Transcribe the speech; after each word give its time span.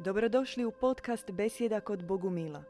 Dobrodošli 0.00 0.64
u 0.64 0.72
podcast 0.80 1.30
Besjeda 1.30 1.80
kod 1.80 2.06
Bogumila. 2.06 2.64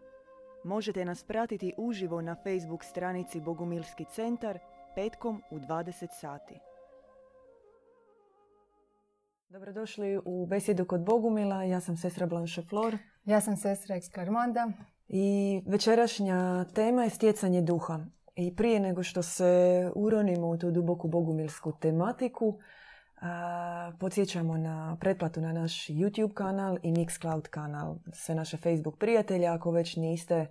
Možete 0.65 1.04
nas 1.04 1.25
pratiti 1.25 1.75
uživo 1.77 2.21
na 2.21 2.35
Facebook 2.35 2.85
stranici 2.85 3.40
Bogumilski 3.40 4.04
centar 4.15 4.58
petkom 4.95 5.43
u 5.51 5.59
20 5.59 6.06
sati. 6.21 6.54
Dobrodošli 9.49 10.21
u 10.25 10.46
Besjedu 10.46 10.85
kod 10.85 11.01
Bogumila. 11.01 11.63
Ja 11.63 11.81
sam 11.81 11.96
sestra 11.96 12.27
Blanche 12.27 12.63
Flor. 12.63 12.99
Ja 13.24 13.40
sam 13.40 13.56
sestra 13.56 13.97
Ekskarmonda. 13.97 14.72
I 15.08 15.60
večerašnja 15.67 16.65
tema 16.65 17.05
je 17.05 17.10
stjecanje 17.10 17.62
duha. 17.62 17.98
I 18.37 18.56
prije 18.56 18.80
nego 18.80 19.02
što 19.02 19.23
se 19.23 19.91
uronimo 19.95 20.48
u 20.48 20.59
tu 20.59 20.70
duboku 20.70 21.09
bogumilsku 21.09 21.73
tematiku, 21.80 22.59
podsjećamo 24.00 24.56
na 24.56 24.96
pretplatu 25.00 25.41
na 25.41 25.52
naš 25.52 25.87
YouTube 25.87 26.34
kanal 26.34 26.78
i 26.82 26.92
Mixcloud 26.92 27.48
kanal. 27.48 27.96
Sve 28.12 28.34
naše 28.34 28.56
Facebook 28.56 28.98
prijatelje, 28.98 29.46
ako 29.46 29.70
već 29.70 29.96
niste, 29.96 30.46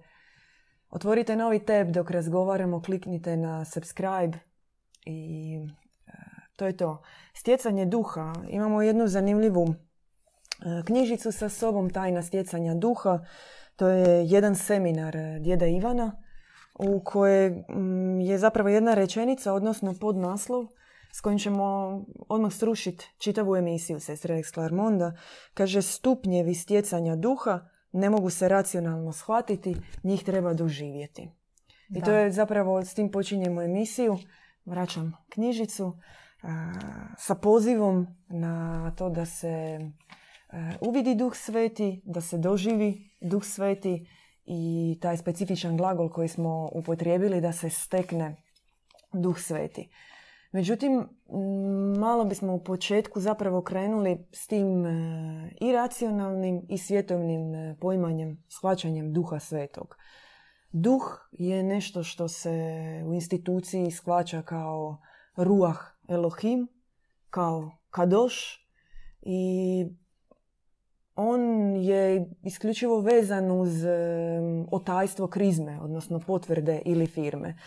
otvorite 0.90 1.36
novi 1.36 1.60
tab 1.60 1.88
dok 1.88 2.12
razgovaramo, 2.12 2.82
kliknite 2.82 3.38
na 3.38 3.66
subscribe 3.66 4.38
i 5.06 5.54
e, 6.08 6.12
to 6.56 6.66
je 6.66 6.78
to. 6.78 7.02
Stjecanje 7.34 7.86
duha. 7.86 8.34
Imamo 8.50 8.82
jednu 8.82 9.08
zanimljivu 9.08 9.68
e, 9.68 9.74
knjižicu 10.86 11.32
sa 11.32 11.50
sobom, 11.50 11.90
Tajna 11.90 12.22
stjecanja 12.22 12.74
duha. 12.74 13.20
To 13.76 13.88
je 13.88 14.26
jedan 14.26 14.56
seminar 14.56 15.16
djeda 15.40 15.66
Ivana 15.66 16.12
u 16.80 17.00
kojoj 17.00 17.50
mm, 17.50 18.22
je 18.22 18.38
zapravo 18.38 18.70
jedna 18.70 18.94
rečenica, 18.94 19.54
odnosno 19.54 19.94
podnaslov, 20.02 20.68
s 21.18 21.22
kojim 21.22 21.40
ćemo 21.40 21.66
odmah 22.30 22.54
srušiti 22.54 23.06
čitavu 23.18 23.56
emisiju 23.56 24.00
sestre 24.00 24.36
Exclarmonda. 24.36 25.18
Kaže, 25.54 25.82
stupnjevi 25.82 26.56
stjecanja 26.56 27.16
duha 27.16 27.60
ne 27.92 28.10
mogu 28.10 28.30
se 28.30 28.50
racionalno 28.50 29.14
shvatiti, 29.14 29.76
njih 30.04 30.24
treba 30.24 30.54
doživjeti. 30.54 31.30
I 31.90 32.02
to 32.02 32.12
je 32.12 32.32
zapravo, 32.32 32.86
s 32.86 32.94
tim 32.94 33.12
počinjemo 33.12 33.62
emisiju. 33.62 34.18
Vraćam 34.66 35.14
knjižicu 35.30 35.98
sa 37.18 37.36
pozivom 37.36 38.08
na 38.30 38.92
to 38.98 39.10
da 39.10 39.26
se 39.26 39.80
uvidi 40.82 41.16
duh 41.16 41.36
sveti, 41.36 42.02
da 42.06 42.22
se 42.22 42.38
doživi 42.38 43.10
duh 43.22 43.46
sveti 43.46 44.10
i 44.46 44.98
taj 45.02 45.18
specifičan 45.18 45.78
glagol 45.78 46.10
koji 46.10 46.28
smo 46.28 46.70
upotrijebili 46.74 47.42
da 47.42 47.52
se 47.54 47.70
stekne 47.70 48.36
duh 49.14 49.40
sveti. 49.40 49.90
Međutim, 50.52 51.10
malo 52.00 52.26
bismo 52.26 52.54
u 52.54 52.64
početku 52.64 53.20
zapravo 53.20 53.62
krenuli 53.62 54.28
s 54.32 54.48
tim 54.48 54.86
e, 54.86 55.52
i 55.62 55.72
racionalnim 55.72 56.66
i 56.70 56.78
svjetovnim 56.78 57.56
e, 57.56 57.76
poimanjem, 57.82 58.44
shvaćanjem 58.48 59.14
duha 59.14 59.40
svetog. 59.40 59.96
Duh 60.72 61.30
je 61.32 61.64
nešto 61.64 62.04
što 62.04 62.28
se 62.28 62.52
u 63.08 63.14
instituciji 63.14 63.92
shvaća 63.92 64.42
kao 64.42 65.02
ruah 65.36 65.78
Elohim, 66.08 66.68
kao 67.30 67.72
kadoš 67.90 68.68
i 69.22 69.86
on 71.16 71.42
je 71.76 72.30
isključivo 72.44 73.00
vezan 73.00 73.52
uz 73.52 73.86
e, 73.86 73.98
otajstvo 74.72 75.28
krizme, 75.28 75.80
odnosno 75.82 76.20
potvrde 76.20 76.82
ili 76.86 77.08
firme 77.08 77.58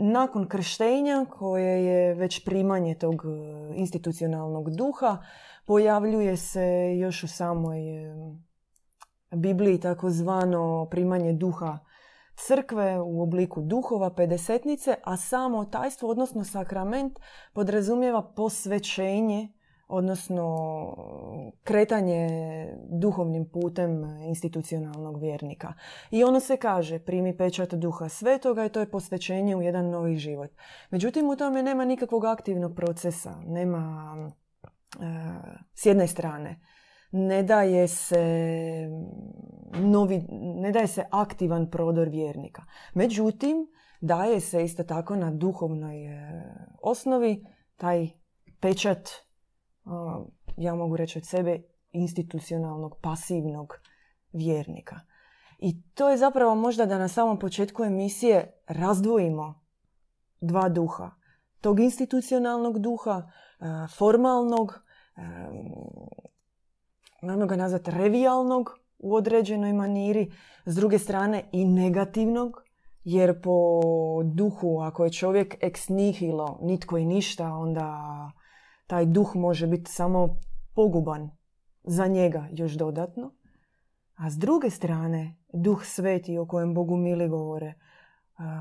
nakon 0.00 0.48
krštenja 0.48 1.26
koje 1.30 1.84
je 1.84 2.14
već 2.14 2.44
primanje 2.44 2.94
tog 2.94 3.14
e, 3.14 3.28
institucionalnog 3.74 4.70
duha 4.70 5.18
pojavljuje 5.66 6.36
se 6.36 6.96
još 6.98 7.24
u 7.24 7.28
samoj 7.28 8.04
e, 8.06 8.14
Bibliji 9.36 9.80
takozvano 9.80 10.88
primanje 10.90 11.32
duha 11.32 11.78
crkve 12.46 13.00
u 13.00 13.22
obliku 13.22 13.60
duhova, 13.62 14.14
pedesetnice, 14.14 14.94
a 15.04 15.16
samo 15.16 15.64
tajstvo, 15.64 16.08
odnosno 16.08 16.44
sakrament, 16.44 17.18
podrazumijeva 17.52 18.32
posvećenje 18.36 19.48
odnosno 19.90 20.46
kretanje 21.64 22.28
duhovnim 22.88 23.48
putem 23.48 24.04
institucionalnog 24.26 25.20
vjernika. 25.20 25.72
I 26.10 26.24
ono 26.24 26.40
se 26.40 26.56
kaže, 26.56 26.98
primi 26.98 27.36
pečat 27.36 27.74
duha 27.74 28.08
svetoga 28.08 28.64
i 28.64 28.68
to 28.68 28.80
je 28.80 28.90
posvećenje 28.90 29.56
u 29.56 29.62
jedan 29.62 29.90
novi 29.90 30.16
život. 30.16 30.50
Međutim, 30.90 31.28
u 31.28 31.36
tome 31.36 31.62
nema 31.62 31.84
nikakvog 31.84 32.24
aktivnog 32.24 32.76
procesa, 32.76 33.34
nema 33.46 34.14
e, 34.62 35.06
s 35.74 35.86
jedne 35.86 36.06
strane. 36.06 36.60
Ne 37.12 37.42
daje 37.42 37.88
se 37.88 38.24
novi, 39.72 40.26
ne 40.54 40.72
daje 40.72 40.86
se 40.86 41.04
aktivan 41.10 41.70
prodor 41.70 42.08
vjernika. 42.08 42.62
Međutim, 42.94 43.56
daje 44.00 44.40
se 44.40 44.64
isto 44.64 44.84
tako 44.84 45.16
na 45.16 45.30
duhovnoj 45.30 46.06
e, 46.06 46.42
osnovi 46.82 47.46
taj 47.76 48.08
pečat 48.60 49.08
ja 50.56 50.74
mogu 50.74 50.96
reći 50.96 51.18
od 51.18 51.26
sebe, 51.26 51.62
institucionalnog, 51.92 52.96
pasivnog 53.02 53.74
vjernika. 54.32 55.00
I 55.58 55.82
to 55.82 56.10
je 56.10 56.16
zapravo 56.16 56.54
možda 56.54 56.86
da 56.86 56.98
na 56.98 57.08
samom 57.08 57.38
početku 57.38 57.84
emisije 57.84 58.62
razdvojimo 58.66 59.60
dva 60.40 60.68
duha. 60.68 61.10
Tog 61.60 61.80
institucionalnog 61.80 62.78
duha, 62.78 63.30
formalnog, 63.98 64.80
najmo 67.22 67.46
ga 67.46 67.56
nazvati 67.56 67.90
revijalnog 67.90 68.78
u 68.98 69.14
određenoj 69.14 69.72
maniri, 69.72 70.32
s 70.66 70.76
druge 70.76 70.98
strane 70.98 71.44
i 71.52 71.64
negativnog, 71.64 72.62
jer 73.04 73.42
po 73.42 73.80
duhu, 74.24 74.80
ako 74.80 75.04
je 75.04 75.12
čovjek 75.12 75.56
ex 75.60 75.88
nihilo, 75.88 76.58
nitko 76.62 76.98
i 76.98 77.04
ništa, 77.04 77.52
onda 77.52 78.30
taj 78.90 79.06
duh 79.06 79.36
može 79.36 79.66
biti 79.66 79.92
samo 79.92 80.38
poguban 80.74 81.30
za 81.84 82.06
njega 82.06 82.48
još 82.50 82.72
dodatno. 82.72 83.34
A 84.14 84.30
s 84.30 84.38
druge 84.38 84.70
strane, 84.70 85.36
duh 85.52 85.84
sveti 85.84 86.38
o 86.38 86.46
kojem 86.46 86.74
Bogu 86.74 86.96
mili 86.96 87.28
govore, 87.28 87.74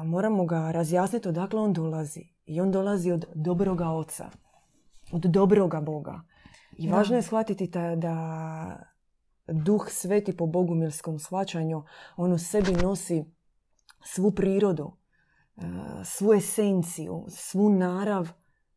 moramo 0.06 0.46
ga 0.46 0.72
razjasniti 0.72 1.30
odakle 1.30 1.60
on 1.60 1.74
dolazi. 1.74 2.22
I 2.46 2.62
on 2.62 2.72
dolazi 2.72 3.12
od 3.12 3.26
dobroga 3.36 3.90
oca, 3.90 4.30
od 5.12 5.22
dobroga 5.22 5.82
Boga. 5.82 6.22
I 6.78 6.90
važno 6.90 7.16
je 7.16 7.22
shvatiti 7.22 7.68
da 7.98 8.16
duh 9.48 9.90
sveti 9.90 10.38
po 10.38 10.46
bogumilskom 10.46 11.20
shvaćanju, 11.20 11.84
on 12.18 12.34
u 12.34 12.38
sebi 12.38 12.72
nosi 12.72 13.26
svu 14.06 14.32
prirodu, 14.32 14.92
svu 16.04 16.34
esenciju, 16.34 17.26
svu 17.30 17.70
narav 17.70 18.30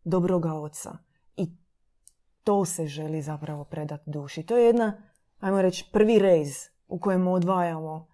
dobroga 0.05 0.53
oca 0.55 1.12
to 2.45 2.65
se 2.65 2.87
želi 2.87 3.23
zapravo 3.23 3.65
predati 3.65 4.11
duši. 4.11 4.43
To 4.43 4.57
je 4.57 4.67
jedna, 4.67 5.03
ajmo 5.41 5.63
reći, 5.63 5.91
prvi 5.93 6.19
rez 6.19 6.49
u 6.89 7.01
kojem 7.01 7.29
odvajamo 7.29 8.09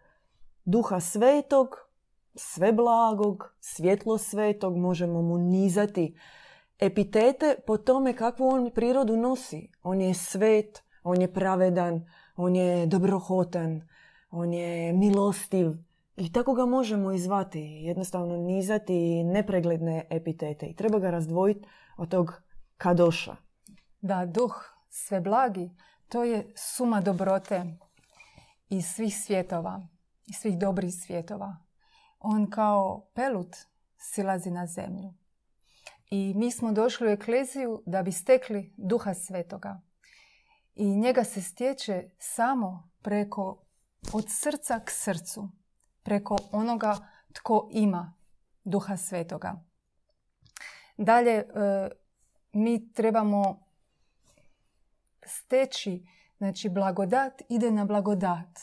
duha 0.64 1.00
svetog, 1.00 1.68
sve 2.34 2.72
blagog, 2.72 3.54
svjetlo 3.60 4.18
svetog, 4.18 4.76
možemo 4.76 5.22
mu 5.22 5.38
nizati 5.38 6.18
epitete 6.78 7.56
po 7.66 7.76
tome 7.76 8.16
kakvu 8.16 8.48
on 8.48 8.70
prirodu 8.74 9.16
nosi. 9.16 9.70
On 9.82 10.00
je 10.00 10.14
svet, 10.14 10.82
on 11.02 11.22
je 11.22 11.32
pravedan, 11.32 12.06
on 12.36 12.56
je 12.56 12.86
dobrohotan, 12.86 13.88
on 14.30 14.52
je 14.52 14.92
milostiv. 14.92 15.70
I 16.16 16.32
tako 16.32 16.54
ga 16.54 16.66
možemo 16.66 17.12
izvati, 17.12 17.60
jednostavno 17.60 18.36
nizati 18.36 19.24
nepregledne 19.24 20.06
epitete. 20.10 20.66
I 20.66 20.74
treba 20.74 20.98
ga 20.98 21.10
razdvojiti 21.10 21.68
od 21.96 22.08
tog 22.08 22.47
kadoša 22.78 23.36
da 24.00 24.26
duh 24.26 24.54
sve 24.88 25.20
blagi, 25.20 25.70
to 26.08 26.24
je 26.24 26.52
suma 26.56 27.00
dobrote 27.00 27.64
iz 28.68 28.86
svih 28.86 29.16
svjetova, 29.24 29.86
iz 30.26 30.36
svih 30.36 30.58
dobrih 30.58 30.94
svjetova. 30.94 31.56
On 32.18 32.50
kao 32.50 33.10
pelut 33.14 33.56
silazi 33.96 34.50
na 34.50 34.66
zemlju. 34.66 35.14
I 36.10 36.34
mi 36.36 36.50
smo 36.50 36.72
došli 36.72 37.06
u 37.06 37.10
ekleziju 37.10 37.82
da 37.86 38.02
bi 38.02 38.12
stekli 38.12 38.74
duha 38.76 39.14
svetoga. 39.14 39.80
I 40.74 40.96
njega 40.96 41.24
se 41.24 41.42
stječe 41.42 42.10
samo 42.18 42.90
preko 43.02 43.64
od 44.12 44.24
srca 44.28 44.80
k 44.84 44.90
srcu, 44.90 45.50
preko 46.02 46.36
onoga 46.52 46.96
tko 47.32 47.68
ima 47.72 48.14
duha 48.64 48.96
svetoga. 48.96 49.64
Dalje, 50.96 51.32
e, 51.32 51.44
mi 52.52 52.92
trebamo 52.92 53.68
steći, 55.26 56.06
znači 56.38 56.68
blagodat 56.68 57.42
ide 57.48 57.70
na 57.70 57.84
blagodat. 57.84 58.60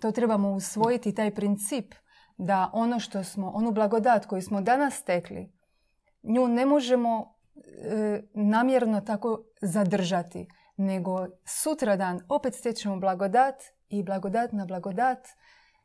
To 0.00 0.12
trebamo 0.12 0.50
usvojiti, 0.50 1.14
taj 1.14 1.34
princip 1.34 1.94
da 2.36 2.70
ono 2.72 3.00
što 3.00 3.24
smo, 3.24 3.50
onu 3.50 3.72
blagodat 3.72 4.26
koju 4.26 4.42
smo 4.42 4.60
danas 4.60 4.94
stekli, 4.94 5.52
nju 6.22 6.48
ne 6.48 6.66
možemo 6.66 7.34
e, 7.56 8.22
namjerno 8.34 9.00
tako 9.00 9.44
zadržati, 9.62 10.48
nego 10.76 11.26
sutradan 11.44 12.20
opet 12.28 12.54
stječemo 12.54 12.96
blagodat 12.96 13.54
i 13.88 14.02
blagodat 14.02 14.52
na 14.52 14.66
blagodat 14.66 15.28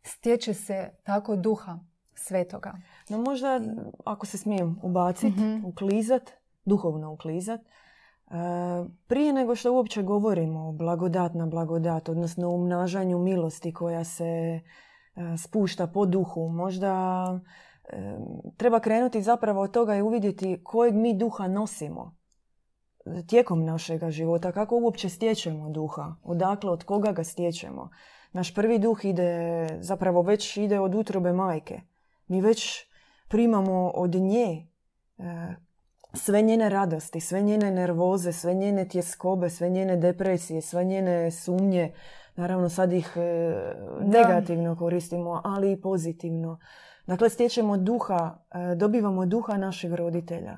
stječe 0.04 0.54
se 0.54 0.90
tako 1.04 1.36
duha 1.36 1.80
svetoga. 2.14 2.74
No 3.10 3.18
možda, 3.18 3.62
ako 4.06 4.26
se 4.26 4.38
smijem 4.38 4.80
ubaciti, 4.84 5.42
mm 5.42 5.66
uklizat, 5.66 6.32
duhovno 6.70 7.12
uklizat, 7.12 7.62
e, 7.62 7.66
prije 9.08 9.34
nego 9.34 9.56
što 9.56 9.74
uopće 9.74 10.04
govorimo 10.04 10.70
o 10.70 10.72
blagodat 10.72 11.34
na 11.34 11.46
blagodat, 11.46 12.10
odnosno 12.10 12.50
umnažanju 12.50 13.20
milosti 13.20 13.74
koja 13.74 14.04
se 14.04 14.26
e, 14.26 14.62
spušta 15.38 15.88
po 15.88 16.06
duhu, 16.06 16.50
možda 16.50 16.94
e, 17.84 18.18
treba 18.58 18.80
krenuti 18.80 19.22
zapravo 19.22 19.62
od 19.62 19.72
toga 19.72 19.96
i 19.96 20.02
uvidjeti 20.02 20.62
kojeg 20.64 20.96
mi 20.96 21.14
duha 21.14 21.48
nosimo 21.48 22.20
tijekom 23.28 23.66
našega 23.66 24.12
života, 24.12 24.52
kako 24.52 24.78
uopće 24.78 25.10
stječemo 25.10 25.70
duha, 25.70 26.16
odakle, 26.24 26.72
od 26.72 26.84
koga 26.84 27.12
ga 27.12 27.24
stječemo. 27.24 27.90
Naš 28.32 28.56
prvi 28.56 28.80
duh 28.80 29.06
ide, 29.06 29.68
zapravo 29.82 30.22
već 30.22 30.58
ide 30.58 30.80
od 30.80 30.96
utrobe 30.96 31.34
majke. 31.34 31.82
Mi 32.28 32.42
već 32.42 32.88
primamo 33.30 33.92
od 33.96 34.16
nje 34.16 34.68
sve 36.14 36.42
njene 36.42 36.70
radosti, 36.70 37.20
sve 37.20 37.42
njene 37.42 37.72
nervoze, 37.72 38.32
sve 38.32 38.54
njene 38.54 38.88
tjeskobe, 38.88 39.50
sve 39.50 39.70
njene 39.70 39.98
depresije, 39.98 40.62
sve 40.62 40.84
njene 40.84 41.32
sumnje. 41.32 41.94
Naravno 42.36 42.70
sad 42.70 42.94
ih 42.94 43.14
e, 43.16 43.54
negativno 44.02 44.76
koristimo, 44.76 45.42
ali 45.44 45.72
i 45.72 45.82
pozitivno. 45.82 46.60
Dakle, 47.08 47.30
stječemo 47.30 47.78
duha, 47.78 48.38
e, 48.52 48.76
dobivamo 48.76 49.26
duha 49.26 49.58
našeg 49.58 49.94
roditelja. 49.94 50.58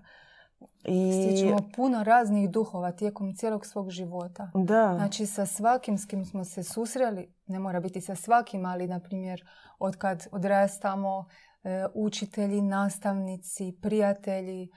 I... 0.83 1.11
Stječemo 1.11 1.57
puno 1.75 2.03
raznih 2.03 2.49
duhova 2.49 2.91
tijekom 2.91 3.35
cijelog 3.35 3.65
svog 3.65 3.89
života. 3.89 4.51
Da. 4.53 4.93
Znači 4.95 5.25
sa 5.25 5.45
svakim 5.45 5.97
s 5.97 6.05
kim 6.05 6.25
smo 6.25 6.45
se 6.45 6.63
susreli, 6.63 7.33
ne 7.47 7.59
mora 7.59 7.79
biti 7.79 8.01
sa 8.01 8.15
svakim, 8.15 8.65
ali 8.65 8.87
na 8.87 8.99
primjer 8.99 9.43
od 9.79 9.95
kad 9.95 10.27
odrastamo, 10.31 11.25
e, 11.63 11.85
učitelji, 11.93 12.61
nastavnici, 12.61 13.77
prijatelji, 13.81 14.69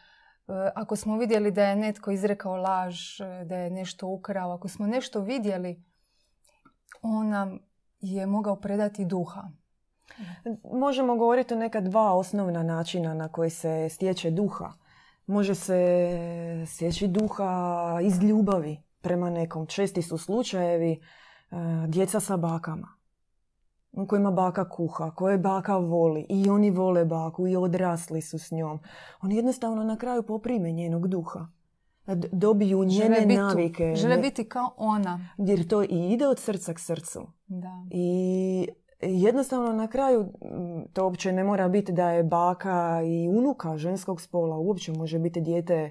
ako 0.75 0.97
smo 0.97 1.19
vidjeli 1.19 1.51
da 1.51 1.65
je 1.65 1.77
netko 1.77 2.11
izrekao 2.11 2.57
laž, 2.57 3.21
e, 3.21 3.45
da 3.45 3.57
je 3.57 3.71
nešto 3.71 4.07
ukrao, 4.07 4.53
ako 4.53 4.69
smo 4.69 4.87
nešto 4.87 5.21
vidjeli, 5.21 5.83
on 7.03 7.29
nam 7.29 7.59
je 8.01 8.27
mogao 8.27 8.57
predati 8.57 9.05
duha. 9.05 9.43
Možemo 10.73 11.17
govoriti 11.17 11.55
o 11.55 11.57
neka 11.57 11.81
dva 11.81 12.13
osnovna 12.13 12.63
načina 12.63 13.15
na 13.15 13.29
koji 13.29 13.51
se 13.51 13.89
stječe 13.89 14.31
duha. 14.31 14.73
Može 15.27 15.55
se 15.55 16.65
sjeći 16.67 17.09
duha 17.09 17.99
iz 18.03 18.23
ljubavi 18.23 18.83
prema 19.01 19.31
nekom. 19.31 19.67
Česti 19.67 20.03
su 20.03 20.19
slučajevi 20.19 20.93
e, 20.93 20.99
djeca 21.89 22.21
sa 22.21 22.37
bakama 22.37 23.04
kojima 24.09 24.31
baka 24.31 24.69
kuha, 24.69 25.11
koje 25.11 25.39
baka 25.39 25.77
voli 25.77 26.27
i 26.29 26.51
oni 26.51 26.71
vole 26.71 27.05
baku 27.05 27.47
i 27.49 27.57
odrasli 27.57 28.23
su 28.23 28.39
s 28.39 28.51
njom. 28.51 28.79
Oni 29.23 29.37
jednostavno 29.37 29.85
na 29.85 29.97
kraju 29.97 30.23
poprime 30.23 30.73
njenog 30.73 31.09
duha. 31.09 31.47
Dobiju 32.33 32.85
njene 32.85 33.27
navike. 33.27 33.95
Žele 33.97 34.17
biti 34.19 34.45
kao 34.45 34.75
ona. 34.77 35.29
Jer 35.39 35.69
to 35.69 35.83
i 35.83 36.13
ide 36.13 36.27
od 36.27 36.39
srca 36.39 36.75
k 36.75 36.81
srcu. 36.81 37.27
Da. 37.47 37.87
I 37.91 38.69
jednostavno 39.01 39.73
na 39.73 39.87
kraju 39.87 40.29
to 40.93 41.05
uopće 41.05 41.33
ne 41.33 41.45
mora 41.45 41.69
biti 41.69 41.93
da 41.93 42.11
je 42.11 42.23
baka 42.23 43.03
i 43.05 43.29
unuka 43.29 43.77
ženskog 43.77 44.21
spola. 44.21 44.57
Uopće 44.57 44.93
može 44.93 45.19
biti 45.19 45.41
dijete 45.41 45.91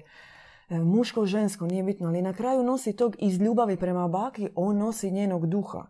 e, 0.68 0.78
muško, 0.78 1.26
žensko, 1.26 1.66
nije 1.66 1.82
bitno. 1.82 2.08
Ali 2.08 2.22
na 2.22 2.32
kraju 2.32 2.62
nosi 2.62 2.96
tog 2.96 3.16
iz 3.18 3.40
ljubavi 3.40 3.76
prema 3.76 4.08
baki, 4.08 4.48
on 4.54 4.78
nosi 4.78 5.10
njenog 5.10 5.46
duha. 5.46 5.86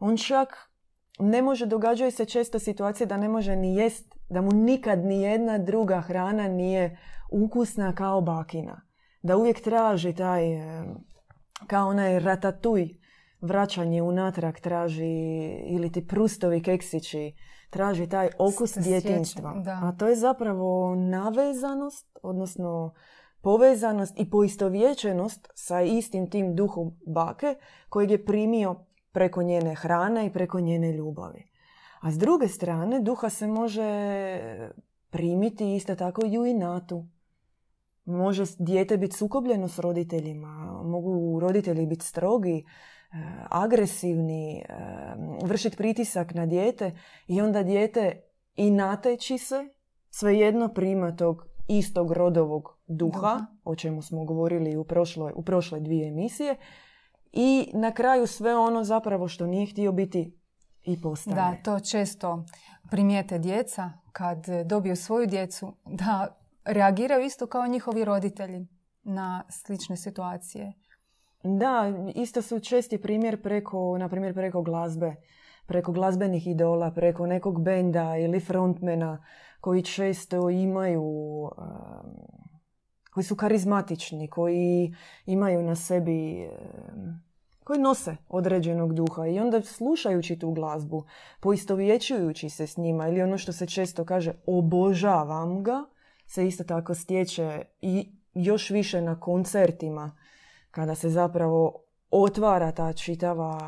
On 0.00 0.16
čak 0.16 0.69
ne 1.18 1.42
može, 1.42 1.66
događaju 1.66 2.10
se 2.10 2.24
često 2.24 2.58
situacije 2.58 3.06
da 3.06 3.16
ne 3.16 3.28
može 3.28 3.56
ni 3.56 3.76
jest, 3.76 4.14
da 4.28 4.40
mu 4.40 4.52
nikad 4.52 5.04
ni 5.04 5.22
jedna 5.22 5.58
druga 5.58 6.00
hrana 6.00 6.48
nije 6.48 6.98
ukusna 7.30 7.94
kao 7.94 8.20
bakina. 8.20 8.80
Da 9.22 9.36
uvijek 9.36 9.60
traži 9.60 10.12
taj, 10.12 10.52
e, 10.52 10.84
kao 11.66 11.88
onaj 11.88 12.18
ratatuj, 12.18 12.88
vraćanje 13.40 14.02
unatrag 14.02 14.54
traži 14.54 15.12
ili 15.66 15.92
ti 15.92 16.06
prustovi 16.06 16.62
keksići 16.62 17.32
traži 17.70 18.08
taj 18.08 18.28
okus 18.38 18.74
djetinstva. 18.74 19.62
A 19.82 19.92
to 19.98 20.08
je 20.08 20.16
zapravo 20.16 20.94
navezanost, 20.94 22.18
odnosno 22.22 22.94
povezanost 23.42 24.20
i 24.20 24.30
poistovjećenost 24.30 25.48
sa 25.54 25.80
istim 25.80 26.30
tim 26.30 26.54
duhom 26.54 26.90
bake 27.06 27.54
kojeg 27.88 28.10
je 28.10 28.24
primio 28.24 28.84
preko 29.12 29.42
njene 29.42 29.74
hrane 29.74 30.26
i 30.26 30.32
preko 30.32 30.60
njene 30.60 30.92
ljubavi. 30.92 31.50
A 32.00 32.10
s 32.10 32.18
druge 32.18 32.48
strane, 32.48 33.00
duha 33.00 33.28
se 33.28 33.46
može 33.46 34.40
primiti 35.10 35.74
isto 35.74 35.94
tako 35.94 36.26
i 36.26 36.38
u 36.38 36.46
inatu. 36.46 37.06
Može 38.04 38.44
dijete 38.58 38.96
biti 38.96 39.16
sukobljeno 39.16 39.68
s 39.68 39.78
roditeljima, 39.78 40.82
mogu 40.84 41.40
roditelji 41.40 41.86
biti 41.86 42.04
strogi, 42.04 42.64
agresivni, 43.48 44.64
vršiti 45.42 45.76
pritisak 45.76 46.34
na 46.34 46.46
dijete 46.46 46.98
i 47.26 47.40
onda 47.40 47.62
dijete 47.62 48.22
i 48.56 48.70
nateći 48.70 49.38
se, 49.38 49.68
svejedno 50.10 50.68
prima 50.68 51.16
tog 51.16 51.46
istog 51.68 52.12
rodovog 52.12 52.78
duha, 52.86 53.46
o 53.64 53.76
čemu 53.76 54.02
smo 54.02 54.24
govorili 54.24 54.76
u 54.76 54.84
prošloj, 54.84 55.32
u 55.36 55.42
prošle 55.42 55.80
dvije 55.80 56.08
emisije, 56.08 56.56
i 57.32 57.70
na 57.74 57.92
kraju 57.92 58.26
sve 58.26 58.56
ono 58.56 58.84
zapravo 58.84 59.28
što 59.28 59.46
nije 59.46 59.66
htio 59.66 59.92
biti 59.92 60.38
i 60.84 61.00
postane. 61.00 61.36
Da, 61.36 61.56
to 61.64 61.80
često 61.80 62.44
primijete 62.90 63.38
djeca 63.38 63.90
kad 64.12 64.46
dobiju 64.64 64.96
svoju 64.96 65.26
djecu 65.26 65.72
da 65.84 66.36
reagiraju 66.64 67.24
isto 67.24 67.46
kao 67.46 67.66
njihovi 67.66 68.04
roditelji 68.04 68.66
na 69.02 69.44
slične 69.48 69.96
situacije. 69.96 70.72
Da, 71.42 71.92
isto 72.14 72.42
su 72.42 72.60
česti 72.60 73.02
primjer 73.02 73.42
preko, 73.42 73.98
na 73.98 74.08
primjer 74.08 74.34
preko 74.34 74.62
glazbe, 74.62 75.14
preko 75.66 75.92
glazbenih 75.92 76.46
idola, 76.46 76.90
preko 76.90 77.26
nekog 77.26 77.62
benda 77.64 78.16
ili 78.16 78.40
frontmena 78.40 79.24
koji 79.60 79.82
često 79.82 80.50
imaju, 80.50 81.02
um, 81.02 81.50
koji 83.10 83.24
su 83.24 83.36
karizmatični, 83.36 84.28
koji 84.28 84.94
imaju 85.26 85.62
na 85.62 85.76
sebi, 85.76 86.48
koji 87.64 87.80
nose 87.80 88.16
određenog 88.28 88.94
duha 88.94 89.26
i 89.26 89.38
onda 89.38 89.62
slušajući 89.62 90.38
tu 90.38 90.50
glazbu, 90.50 91.04
poistovjećujući 91.40 92.50
se 92.50 92.66
s 92.66 92.76
njima 92.76 93.08
ili 93.08 93.22
ono 93.22 93.38
što 93.38 93.52
se 93.52 93.66
često 93.66 94.04
kaže 94.04 94.32
obožavam 94.46 95.62
ga, 95.62 95.84
se 96.26 96.46
isto 96.46 96.64
tako 96.64 96.94
stječe 96.94 97.62
i 97.80 98.12
još 98.34 98.70
više 98.70 99.00
na 99.00 99.20
koncertima 99.20 100.16
kada 100.70 100.94
se 100.94 101.08
zapravo 101.08 101.82
otvara 102.10 102.72
ta 102.72 102.92
čitava, 102.92 103.58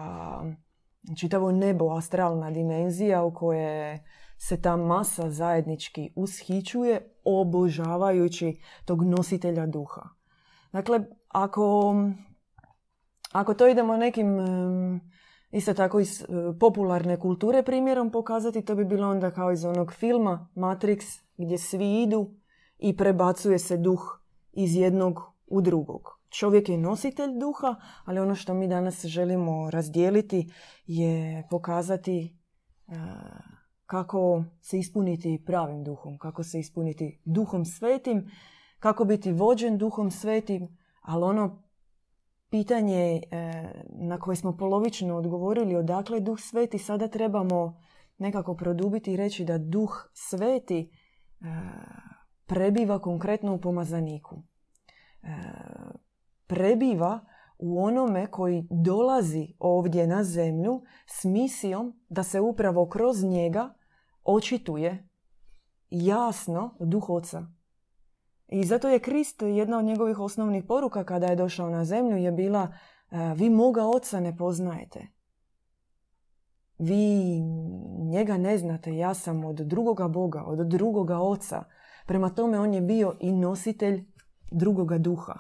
čitavo 1.17 1.53
nebo, 1.53 1.91
astralna 1.91 2.51
dimenzija 2.51 3.23
u 3.25 3.35
koje 3.35 4.05
se 4.49 4.63
ta 4.63 4.77
masa 4.77 5.31
zajednički 5.31 6.13
ushićuje 6.17 7.15
obožavajući 7.25 8.61
tog 8.85 9.03
nositelja 9.03 9.67
duha. 9.67 10.03
Dakle, 10.73 11.01
ako, 11.29 11.95
ako 13.33 13.55
to 13.55 13.69
idemo 13.69 13.97
nekim 13.97 14.27
isto 15.51 15.75
tako 15.75 16.01
iz 16.01 16.23
e, 16.23 16.27
popularne 16.61 17.21
kulture 17.21 17.63
primjerom 17.63 18.11
pokazati, 18.11 18.65
to 18.65 18.75
bi 18.75 18.85
bilo 18.85 19.11
onda 19.11 19.31
kao 19.31 19.53
iz 19.53 19.65
onog 19.65 19.93
filma 19.93 20.49
Matrix 20.55 21.21
gdje 21.37 21.59
svi 21.59 22.03
idu 22.03 22.35
i 22.79 22.97
prebacuje 22.97 23.59
se 23.59 23.77
duh 23.77 24.21
iz 24.53 24.77
jednog 24.77 25.21
u 25.47 25.61
drugog. 25.61 26.09
Čovjek 26.29 26.69
je 26.69 26.79
nositelj 26.79 27.39
duha, 27.41 27.75
ali 28.05 28.21
ono 28.21 28.35
što 28.35 28.55
mi 28.55 28.69
danas 28.69 29.05
želimo 29.05 29.71
razdijeliti 29.71 30.53
je 30.87 31.47
pokazati 31.51 32.37
e, 32.89 32.93
kako 33.93 34.45
se 34.61 34.79
ispuniti 34.79 35.43
pravim 35.47 35.85
duhom, 35.85 36.19
kako 36.19 36.43
se 36.43 36.59
ispuniti 36.59 37.21
duhom 37.25 37.65
svetim, 37.65 38.31
kako 38.79 39.05
biti 39.05 39.33
vođen 39.33 39.79
duhom 39.79 40.11
svetim, 40.11 40.79
ali 41.03 41.25
ono 41.25 41.63
pitanje 42.51 43.23
e, 43.31 43.63
na 43.89 44.19
koje 44.19 44.37
smo 44.37 44.57
polovično 44.57 45.17
odgovorili 45.17 45.77
odakle 45.77 46.21
duh 46.21 46.41
sveti, 46.41 46.79
sada 46.79 47.09
trebamo 47.09 47.81
nekako 48.19 48.55
produbiti 48.55 49.13
i 49.13 49.17
reći 49.17 49.45
da 49.45 49.59
duh 49.59 50.11
sveti 50.13 50.81
e, 50.81 51.45
prebiva 52.47 52.99
konkretno 52.99 53.55
u 53.55 53.61
pomazaniku. 53.61 54.43
Prebiva 56.47 57.21
u 57.59 57.85
onome 57.85 58.27
koji 58.27 58.67
dolazi 58.71 59.55
ovdje 59.59 60.07
na 60.07 60.25
zemlju 60.25 60.83
s 61.07 61.25
misijom 61.25 62.01
da 62.09 62.23
se 62.23 62.41
upravo 62.41 62.89
kroz 62.89 63.25
njega 63.25 63.75
očituje 64.25 65.09
jasno 65.91 66.77
duh 66.81 67.11
oca. 67.11 67.47
I 68.49 68.65
zato 68.65 68.89
je 68.89 68.99
Krist, 68.99 69.43
jedna 69.43 69.79
od 69.79 69.85
njegovih 69.85 70.19
osnovnih 70.19 70.65
poruka 70.65 71.05
kada 71.05 71.27
je 71.27 71.37
došao 71.37 71.71
na 71.71 71.85
zemlju, 71.85 72.17
je 72.17 72.33
bila 72.33 72.73
vi 73.37 73.51
moga 73.51 73.87
oca 73.87 74.21
ne 74.21 74.37
poznajete. 74.37 75.07
Vi 76.79 77.41
njega 78.11 78.37
ne 78.37 78.59
znate, 78.59 78.97
ja 78.97 79.15
sam 79.15 79.45
od 79.45 79.57
drugoga 79.57 80.09
Boga, 80.09 80.43
od 80.43 80.59
drugoga 80.59 81.19
oca. 81.19 81.65
Prema 82.07 82.31
tome 82.31 82.61
on 82.61 82.75
je 82.75 82.81
bio 82.81 83.17
i 83.21 83.33
nositelj 83.33 84.05
drugoga 84.51 84.99
duha. 84.99 85.35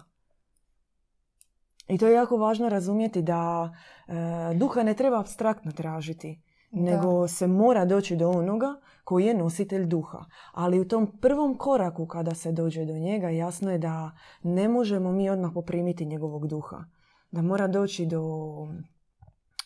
I 1.88 1.98
to 1.98 2.06
je 2.06 2.14
jako 2.14 2.36
važno 2.36 2.68
razumjeti 2.68 3.22
da 3.22 3.72
e, 4.08 4.54
duha 4.54 4.82
ne 4.82 4.94
treba 4.94 5.20
abstraktno 5.20 5.72
tražiti, 5.72 6.42
nego 6.72 7.28
se 7.28 7.46
mora 7.46 7.84
doći 7.84 8.16
do 8.16 8.30
onoga 8.30 8.74
koji 9.04 9.24
je 9.24 9.34
nositelj 9.34 9.86
duha. 9.86 10.24
Ali 10.52 10.80
u 10.80 10.88
tom 10.88 11.18
prvom 11.20 11.58
koraku 11.58 12.06
kada 12.06 12.34
se 12.34 12.52
dođe 12.52 12.84
do 12.84 12.92
njega 12.92 13.28
jasno 13.28 13.70
je 13.70 13.78
da 13.78 14.10
ne 14.42 14.68
možemo 14.68 15.12
mi 15.12 15.30
odmah 15.30 15.50
poprimiti 15.54 16.06
njegovog 16.06 16.46
duha. 16.46 16.84
Da 17.30 17.42
mora 17.42 17.68
doći 17.68 18.06
do 18.06 18.22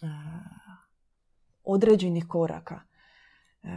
e, 0.03 0.07
određenih 1.65 2.27
koraka. 2.29 2.81
E, 3.63 3.69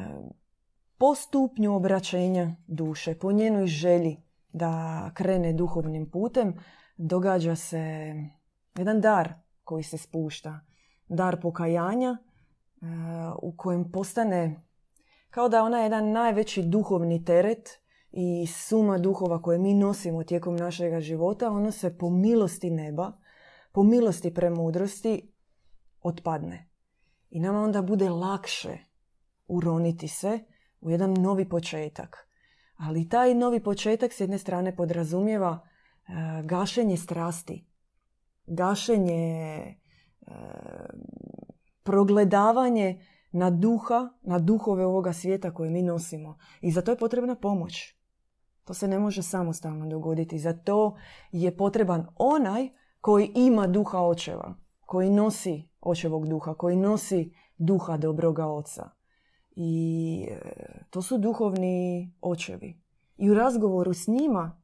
po 0.97 1.15
stupnju 1.15 1.75
obraćenja 1.75 2.55
duše, 2.67 3.15
po 3.15 3.31
njenoj 3.31 3.67
želji 3.67 4.23
da 4.53 5.11
krene 5.13 5.53
duhovnim 5.53 6.09
putem, 6.11 6.53
događa 6.97 7.55
se 7.55 8.13
jedan 8.77 9.01
dar 9.01 9.33
koji 9.63 9.83
se 9.83 9.97
spušta. 9.97 10.59
Dar 11.07 11.41
pokajanja 11.41 12.17
u 13.41 13.57
kojem 13.57 13.91
postane 13.91 14.61
kao 15.29 15.49
da 15.49 15.63
ona 15.63 15.79
jedan 15.79 16.11
najveći 16.11 16.63
duhovni 16.63 17.25
teret 17.25 17.69
i 18.11 18.47
suma 18.47 18.97
duhova 18.97 19.41
koje 19.41 19.59
mi 19.59 19.73
nosimo 19.73 20.23
tijekom 20.23 20.55
našega 20.55 20.99
života, 20.99 21.51
ono 21.51 21.71
se 21.71 21.97
po 21.97 22.09
milosti 22.09 22.69
neba, 22.69 23.11
po 23.71 23.83
milosti 23.83 24.33
premudrosti 24.33 25.33
otpadne. 26.01 26.69
I 27.29 27.39
nama 27.39 27.61
onda 27.61 27.81
bude 27.81 28.09
lakše 28.09 28.77
uroniti 29.47 30.07
se 30.07 30.39
u 30.81 30.89
jedan 30.89 31.13
novi 31.13 31.49
početak. 31.49 32.27
Ali 32.77 33.09
taj 33.09 33.35
novi 33.35 33.63
početak 33.63 34.13
s 34.13 34.19
jedne 34.19 34.37
strane 34.37 34.75
podrazumijeva 34.75 35.59
e, 35.59 36.11
gašenje 36.43 36.97
strasti, 36.97 37.65
gašenje, 38.47 39.57
e, 39.57 39.75
progledavanje 41.89 43.05
na 43.31 43.49
duha, 43.49 44.09
na 44.21 44.39
duhove 44.39 44.85
ovoga 44.85 45.13
svijeta 45.13 45.53
koje 45.53 45.69
mi 45.69 45.81
nosimo. 45.81 46.37
I 46.61 46.71
za 46.71 46.81
to 46.81 46.91
je 46.91 46.97
potrebna 46.97 47.35
pomoć. 47.35 47.95
To 48.63 48.73
se 48.73 48.87
ne 48.87 48.99
može 48.99 49.23
samostalno 49.23 49.87
dogoditi. 49.87 50.39
Za 50.39 50.53
to 50.53 50.97
je 51.31 51.57
potreban 51.57 52.07
onaj 52.15 52.69
koji 53.01 53.31
ima 53.35 53.67
duha 53.67 53.99
očeva, 53.99 54.55
koji 54.85 55.09
nosi 55.09 55.69
očevog 55.81 56.27
duha, 56.27 56.53
koji 56.53 56.75
nosi 56.75 57.33
duha 57.57 57.97
dobroga 57.97 58.47
oca. 58.47 58.89
I 59.55 60.25
e, 60.29 60.39
to 60.89 61.01
su 61.01 61.17
duhovni 61.17 62.13
očevi. 62.21 62.81
I 63.17 63.29
u 63.29 63.33
razgovoru 63.33 63.93
s 63.93 64.07
njima 64.07 64.61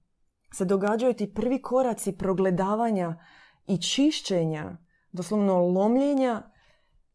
se 0.54 0.66
događaju 0.66 1.14
ti 1.14 1.34
prvi 1.34 1.62
koraci 1.62 2.12
progledavanja 2.12 3.18
i 3.68 3.78
čišćenja, 3.78 4.78
doslovno 5.12 5.68
lomljenja, 5.68 6.55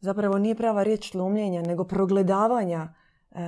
zapravo 0.01 0.39
nije 0.39 0.55
prava 0.55 0.83
riječ 0.83 1.15
lomljenja, 1.15 1.63
nego 1.63 1.85
progledavanja 1.85 2.95
e, 3.31 3.41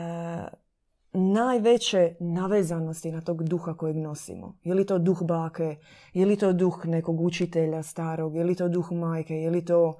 najveće 1.12 2.16
navezanosti 2.21 3.12
na 3.12 3.21
tog 3.21 3.42
duha 3.42 3.75
kojeg 3.75 3.97
nosimo. 3.97 4.59
Je 4.62 4.75
li 4.75 4.87
to 4.87 4.99
duh 4.99 5.23
bake, 5.23 5.76
je 6.12 6.26
li 6.26 6.37
to 6.37 6.52
duh 6.52 6.87
nekog 6.87 7.21
učitelja 7.21 7.82
starog, 7.82 8.37
je 8.37 8.44
li 8.44 8.54
to 8.54 8.68
duh 8.68 8.92
majke, 8.92 9.35
je 9.35 9.50
li 9.50 9.64
to 9.64 9.94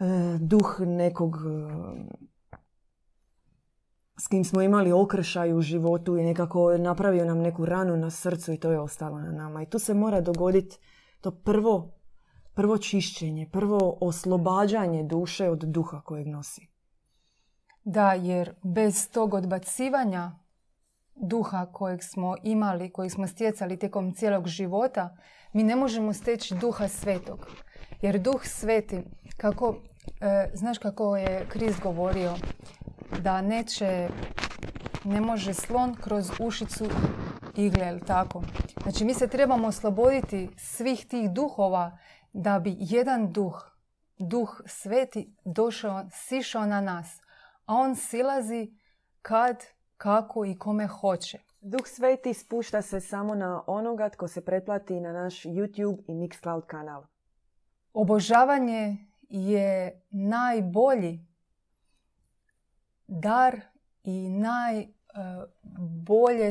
e, 0.00 0.04
duh 0.40 0.80
nekog 0.80 1.36
s 4.22 4.28
kim 4.28 4.44
smo 4.44 4.62
imali 4.62 4.92
okršaj 4.92 5.54
u 5.54 5.60
životu 5.60 6.16
i 6.16 6.22
nekako 6.22 6.78
napravio 6.78 7.24
nam 7.24 7.38
neku 7.38 7.66
ranu 7.66 7.96
na 7.96 8.10
srcu 8.10 8.52
i 8.52 8.56
to 8.56 8.70
je 8.70 8.80
ostalo 8.80 9.18
na 9.18 9.32
nama. 9.32 9.62
I 9.62 9.66
tu 9.66 9.78
se 9.78 9.94
mora 9.94 10.20
dogoditi 10.20 10.78
to 11.20 11.30
prvo, 11.30 12.01
prvo 12.54 12.78
čišćenje, 12.78 13.48
prvo 13.52 13.98
oslobađanje 14.00 15.02
duše 15.02 15.50
od 15.50 15.58
duha 15.58 16.00
kojeg 16.00 16.26
nosi. 16.26 16.68
Da, 17.84 18.12
jer 18.12 18.54
bez 18.62 19.10
tog 19.10 19.34
odbacivanja 19.34 20.32
duha 21.14 21.66
kojeg 21.72 22.02
smo 22.02 22.36
imali, 22.42 22.92
kojeg 22.92 23.12
smo 23.12 23.26
stjecali 23.26 23.76
tijekom 23.76 24.14
cijelog 24.14 24.46
života, 24.46 25.16
mi 25.52 25.62
ne 25.62 25.76
možemo 25.76 26.12
steći 26.12 26.54
duha 26.54 26.88
svetog. 26.88 27.46
Jer 28.02 28.18
duh 28.18 28.44
sveti, 28.44 29.02
kako, 29.36 29.76
e, 30.20 30.50
znaš 30.54 30.78
kako 30.78 31.16
je 31.16 31.46
Krist 31.48 31.80
govorio, 31.80 32.34
da 33.22 33.42
neće, 33.42 34.08
ne 35.04 35.20
može 35.20 35.54
slon 35.54 35.94
kroz 35.94 36.30
ušicu 36.40 36.84
igle, 37.56 37.98
tako. 38.06 38.42
Znači 38.82 39.04
mi 39.04 39.14
se 39.14 39.28
trebamo 39.28 39.68
osloboditi 39.68 40.48
svih 40.56 41.06
tih 41.06 41.30
duhova 41.30 41.98
da 42.32 42.58
bi 42.58 42.76
jedan 42.78 43.32
duh, 43.32 43.62
duh 44.18 44.60
sveti, 44.66 45.36
došao, 45.44 46.04
sišao 46.12 46.66
na 46.66 46.80
nas. 46.80 47.20
A 47.66 47.74
on 47.74 47.96
silazi 47.96 48.72
kad, 49.22 49.64
kako 49.96 50.44
i 50.44 50.58
kome 50.58 50.86
hoće. 50.86 51.38
Duh 51.60 51.86
sveti 51.86 52.34
spušta 52.34 52.82
se 52.82 53.00
samo 53.00 53.34
na 53.34 53.62
onoga 53.66 54.08
tko 54.08 54.28
se 54.28 54.44
pretplati 54.44 55.00
na 55.00 55.12
naš 55.12 55.42
YouTube 55.42 56.02
i 56.08 56.14
Mixcloud 56.14 56.66
kanal. 56.66 57.04
Obožavanje 57.92 58.96
je 59.28 60.02
najbolji 60.10 61.26
dar 63.06 63.60
i 64.04 64.28
najbolje 64.28 64.92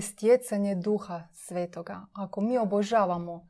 stjecanje 0.01 0.75
duha 0.75 1.23
svetoga. 1.33 2.05
Ako 2.13 2.41
mi 2.41 2.57
obožavamo 2.57 3.47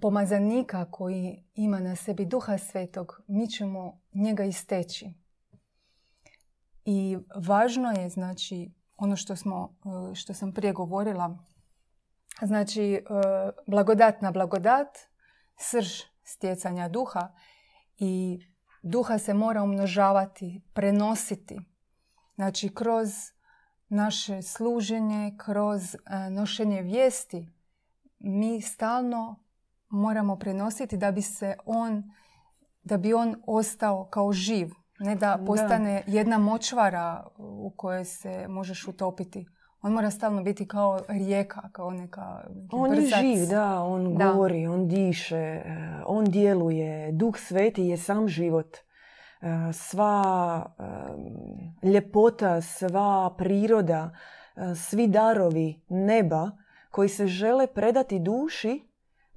pomazanika 0.00 0.90
koji 0.90 1.44
ima 1.54 1.80
na 1.80 1.96
sebi 1.96 2.26
duha 2.26 2.58
svetog, 2.58 3.20
mi 3.26 3.46
ćemo 3.46 4.00
njega 4.14 4.44
isteći. 4.44 5.12
I 6.84 7.18
važno 7.34 7.90
je, 7.90 8.08
znači, 8.08 8.72
ono 8.96 9.16
što, 9.16 9.36
smo, 9.36 9.76
što 10.14 10.34
sam 10.34 10.52
prije 10.52 10.72
govorila, 10.72 11.38
znači, 12.42 13.02
blagodat 13.66 14.22
na 14.22 14.30
blagodat, 14.30 14.98
srž 15.56 15.88
stjecanja 16.24 16.88
duha 16.88 17.32
i 17.96 18.40
duha 18.82 19.18
se 19.18 19.34
mora 19.34 19.62
umnožavati, 19.62 20.60
prenositi. 20.72 21.60
Znači, 22.34 22.74
kroz 22.74 23.08
naše 23.88 24.42
služenje, 24.42 25.34
kroz 25.36 25.94
e, 25.94 25.98
nošenje 26.30 26.82
vijesti, 26.82 27.48
mi 28.18 28.62
stalno 28.62 29.47
moramo 29.90 30.36
prenositi 30.36 30.96
da 30.96 31.10
bi 31.10 31.22
se 31.22 31.56
on, 31.66 32.02
da 32.82 32.96
bi 32.96 33.14
on 33.14 33.42
ostao 33.46 34.04
kao 34.10 34.32
živ. 34.32 34.70
Ne 34.98 35.14
da 35.14 35.38
postane 35.46 36.02
jedna 36.06 36.38
močvara 36.38 37.26
u 37.38 37.72
kojoj 37.76 38.04
se 38.04 38.48
možeš 38.48 38.88
utopiti. 38.88 39.46
On 39.82 39.92
mora 39.92 40.10
stalno 40.10 40.42
biti 40.42 40.68
kao 40.68 41.00
rijeka, 41.08 41.68
kao 41.72 41.90
neka 41.90 42.44
On 42.72 42.94
je 42.94 43.00
živ, 43.00 43.48
da, 43.50 43.82
on 43.82 44.14
da. 44.16 44.24
govori, 44.24 44.66
on 44.66 44.88
diše, 44.88 45.36
e, 45.36 45.62
on 46.06 46.24
djeluje. 46.24 47.12
Duh 47.12 47.36
sveti 47.38 47.82
je 47.82 47.96
sam 47.96 48.28
život. 48.28 48.76
E, 48.76 49.72
sva 49.72 50.66
e, 51.82 51.88
ljepota, 51.88 52.60
sva 52.60 53.34
priroda, 53.38 54.10
svi 54.76 55.06
darovi 55.06 55.82
neba 55.88 56.50
koji 56.90 57.08
se 57.08 57.26
žele 57.26 57.66
predati 57.66 58.18
duši 58.18 58.87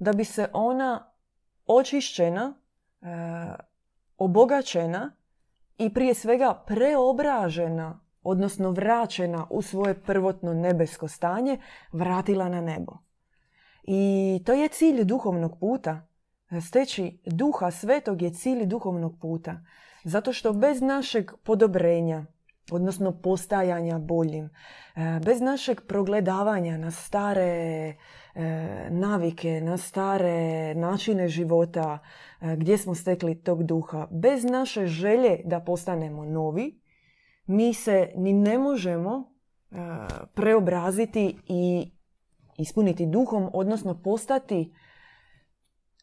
da 0.02 0.12
bi 0.12 0.24
se 0.24 0.48
ona 0.52 1.12
očišćena, 1.66 2.54
obogaćena 4.18 5.16
i 5.78 5.94
prije 5.94 6.14
svega 6.14 6.62
preobražena 6.66 8.00
odnosno 8.22 8.70
vraćena 8.70 9.46
u 9.50 9.62
svoje 9.62 10.02
prvotno 10.02 10.54
nebesko 10.54 11.08
stanje, 11.08 11.58
vratila 11.92 12.48
na 12.48 12.60
nebo. 12.60 12.92
I 13.82 14.42
to 14.46 14.52
je 14.52 14.68
cilj 14.68 15.04
duhovnog 15.04 15.58
puta. 15.60 16.06
Steći 16.68 17.20
duha 17.26 17.70
svetog 17.70 18.22
je 18.22 18.34
cilj 18.34 18.66
duhovnog 18.66 19.18
puta. 19.20 19.60
Zato 20.04 20.32
što 20.32 20.52
bez 20.52 20.80
našeg 20.80 21.30
podobrenja, 21.42 22.24
odnosno 22.70 23.20
postajanja 23.20 23.98
boljim, 23.98 24.44
e, 24.44 25.20
bez 25.24 25.40
našeg 25.40 25.80
progledavanja 25.88 26.78
na 26.78 26.90
stare 26.90 27.42
e, 27.42 27.96
navike, 28.90 29.60
na 29.60 29.76
stare 29.76 30.74
načine 30.74 31.28
života 31.28 31.98
e, 32.40 32.56
gdje 32.56 32.78
smo 32.78 32.94
stekli 32.94 33.42
tog 33.42 33.62
duha, 33.62 34.08
bez 34.10 34.44
naše 34.44 34.86
želje 34.86 35.40
da 35.44 35.60
postanemo 35.60 36.24
novi, 36.24 36.80
mi 37.46 37.74
se 37.74 38.12
ni 38.16 38.32
ne 38.32 38.58
možemo 38.58 39.32
e, 39.70 39.76
preobraziti 40.34 41.36
i 41.48 41.92
ispuniti 42.58 43.06
duhom, 43.06 43.50
odnosno 43.52 44.02
postati, 44.02 44.74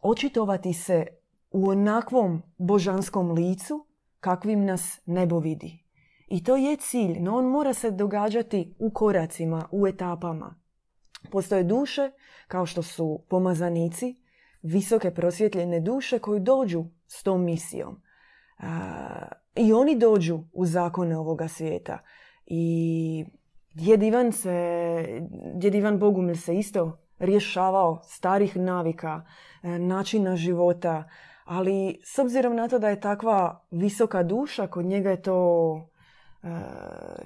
očitovati 0.02 0.74
se 0.74 1.06
u 1.52 1.70
onakvom 1.70 2.42
božanskom 2.58 3.32
licu 3.32 3.86
kakvim 4.20 4.66
nas 4.66 5.00
nebo 5.06 5.40
vidi. 5.40 5.86
I 6.28 6.44
to 6.44 6.56
je 6.56 6.76
cilj, 6.76 7.20
no 7.20 7.38
on 7.38 7.46
mora 7.46 7.74
se 7.74 7.92
događati 7.92 8.76
u 8.80 8.90
koracima, 8.90 9.68
u 9.72 9.88
etapama. 9.88 10.59
Postoje 11.32 11.64
duše, 11.64 12.12
kao 12.48 12.66
što 12.66 12.84
su 12.84 13.24
pomazanici, 13.30 14.16
visoke 14.62 15.12
prosvjetljene 15.12 15.80
duše 15.80 16.20
koji 16.20 16.40
dođu 16.40 16.86
s 17.08 17.24
tom 17.24 17.44
misijom. 17.44 18.02
I 19.56 19.74
oni 19.74 19.96
dođu 19.96 20.44
u 20.54 20.66
zakone 20.66 21.18
ovoga 21.18 21.48
svijeta. 21.48 22.00
I 22.46 23.26
djed 23.74 24.04
Ivan, 24.04 24.32
se, 24.32 25.22
djed 25.56 25.76
Ivan 25.76 26.00
Bogumil 26.00 26.36
se 26.36 26.58
isto 26.58 27.00
rješavao 27.20 28.02
starih 28.04 28.58
navika, 28.58 29.26
e, 29.64 29.80
načina 29.80 30.36
života, 30.36 31.04
ali 31.46 32.02
s 32.04 32.20
obzirom 32.20 32.56
na 32.56 32.68
to 32.68 32.80
da 32.80 32.90
je 32.90 33.00
takva 33.00 33.66
visoka 33.72 34.24
duša, 34.24 34.68
kod 34.68 34.86
njega 34.86 35.10
je 35.10 35.22
to 35.22 35.90
e, 36.44 36.48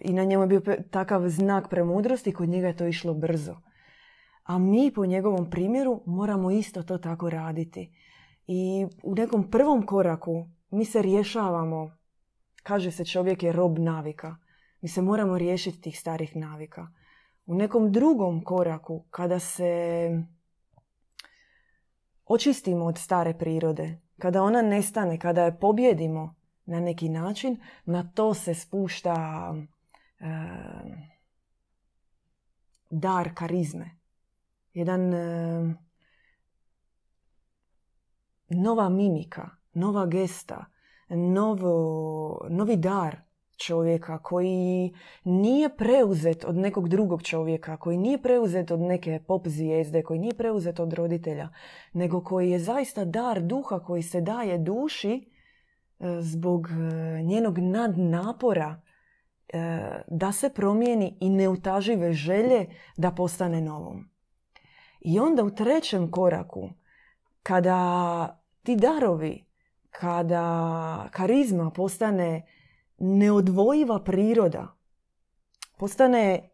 i 0.01 0.13
na 0.13 0.23
njemu 0.23 0.43
je 0.43 0.47
bio 0.47 0.61
takav 0.91 1.27
znak 1.27 1.69
premudrosti, 1.69 2.33
kod 2.33 2.49
njega 2.49 2.67
je 2.67 2.77
to 2.77 2.85
išlo 2.85 3.13
brzo. 3.13 3.55
A 4.43 4.57
mi 4.57 4.91
po 4.95 5.05
njegovom 5.05 5.49
primjeru 5.49 6.01
moramo 6.05 6.51
isto 6.51 6.83
to 6.83 6.97
tako 6.97 7.29
raditi. 7.29 7.91
I 8.47 8.87
u 9.03 9.15
nekom 9.15 9.49
prvom 9.51 9.85
koraku 9.85 10.45
mi 10.69 10.85
se 10.85 11.01
rješavamo. 11.01 11.97
Kaže 12.63 12.91
se 12.91 13.05
čovjek 13.05 13.43
je 13.43 13.51
rob 13.51 13.79
navika. 13.79 14.35
Mi 14.81 14.89
se 14.89 15.01
moramo 15.01 15.37
riješiti 15.37 15.81
tih 15.81 15.99
starih 15.99 16.35
navika. 16.35 16.87
U 17.45 17.55
nekom 17.55 17.91
drugom 17.91 18.43
koraku, 18.43 19.05
kada 19.09 19.39
se 19.39 20.09
očistimo 22.25 22.85
od 22.85 22.97
stare 22.97 23.33
prirode, 23.33 24.01
kada 24.19 24.43
ona 24.43 24.61
nestane, 24.61 25.19
kada 25.19 25.43
je 25.43 25.59
pobjedimo 25.59 26.35
na 26.65 26.79
neki 26.79 27.09
način, 27.09 27.57
na 27.85 28.11
to 28.15 28.33
se 28.33 28.53
spušta 28.53 29.55
e, 30.19 30.25
dar 32.89 33.29
karizme. 33.35 34.02
Jedan 34.73 35.13
e, 35.13 35.75
nova 38.49 38.89
mimika, 38.89 39.49
nova 39.73 40.05
gesta, 40.05 40.65
novo, 41.09 42.47
novi 42.49 42.75
dar 42.75 43.17
čovjeka 43.57 44.17
koji 44.17 44.93
nije 45.23 45.75
preuzet 45.77 46.45
od 46.45 46.55
nekog 46.55 46.89
drugog 46.89 47.23
čovjeka, 47.23 47.77
koji 47.77 47.97
nije 47.97 48.21
preuzet 48.21 48.71
od 48.71 48.79
neke 48.79 49.19
pop 49.27 49.47
zvijezde, 49.47 50.03
koji 50.03 50.19
nije 50.19 50.33
preuzet 50.33 50.79
od 50.79 50.93
roditelja, 50.93 51.49
nego 51.93 52.23
koji 52.23 52.49
je 52.51 52.59
zaista 52.59 53.05
dar 53.05 53.41
duha 53.41 53.79
koji 53.79 54.03
se 54.03 54.21
daje 54.21 54.57
duši 54.57 55.31
e, 55.99 56.21
zbog 56.21 56.67
e, 56.69 57.21
njenog 57.21 57.57
nadnapora 57.57 58.81
da 60.07 60.31
se 60.31 60.49
promijeni 60.49 61.17
i 61.19 61.29
neutažive 61.29 62.13
želje 62.13 62.65
da 62.97 63.11
postane 63.11 63.61
novom. 63.61 64.12
I 65.03 65.19
onda 65.19 65.43
u 65.43 65.49
trećem 65.49 66.11
koraku, 66.11 66.69
kada 67.43 68.43
ti 68.63 68.75
darovi, 68.75 69.45
kada 69.91 71.07
karizma 71.11 71.71
postane 71.71 72.45
neodvojiva 72.97 74.03
priroda, 74.03 74.75
postane 75.77 76.49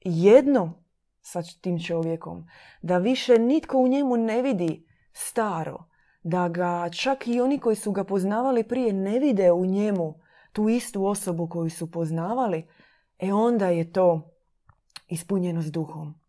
jedno 0.00 0.82
sa 1.22 1.42
tim 1.60 1.82
čovjekom, 1.82 2.46
da 2.82 2.98
više 2.98 3.38
nitko 3.38 3.78
u 3.78 3.88
njemu 3.88 4.16
ne 4.16 4.42
vidi 4.42 4.86
staro, 5.12 5.84
da 6.22 6.48
ga 6.48 6.90
čak 6.90 7.26
i 7.26 7.40
oni 7.40 7.58
koji 7.58 7.76
su 7.76 7.92
ga 7.92 8.04
poznavali 8.04 8.68
prije 8.68 8.92
ne 8.92 9.18
vide 9.18 9.52
u 9.52 9.66
njemu 9.66 10.14
tu 10.52 10.68
istu 10.68 11.06
osobu 11.06 11.48
koju 11.48 11.70
su 11.70 11.90
poznavali, 11.90 12.68
e 13.18 13.32
onda 13.32 13.68
je 13.68 13.92
to 13.92 14.30
ispunjeno 15.08 15.62
s 15.62 15.70
duhom. 15.72 16.19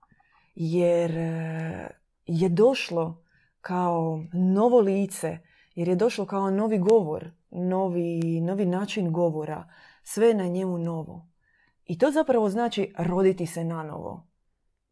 Jer 0.55 1.17
e, 1.17 1.87
je 2.25 2.49
došlo 2.49 3.23
kao 3.61 4.23
novo 4.33 4.79
lice, 4.79 5.37
jer 5.75 5.87
je 5.87 5.95
došlo 5.95 6.25
kao 6.25 6.51
novi 6.51 6.77
govor, 6.77 7.31
novi, 7.51 8.41
novi 8.41 8.65
način 8.65 9.11
govora, 9.11 9.69
sve 10.03 10.33
na 10.33 10.47
njemu 10.47 10.77
novo. 10.77 11.27
I 11.85 11.97
to 11.97 12.11
zapravo 12.11 12.49
znači 12.49 12.93
roditi 12.97 13.45
se 13.45 13.63
na 13.63 13.83
novo. 13.83 14.27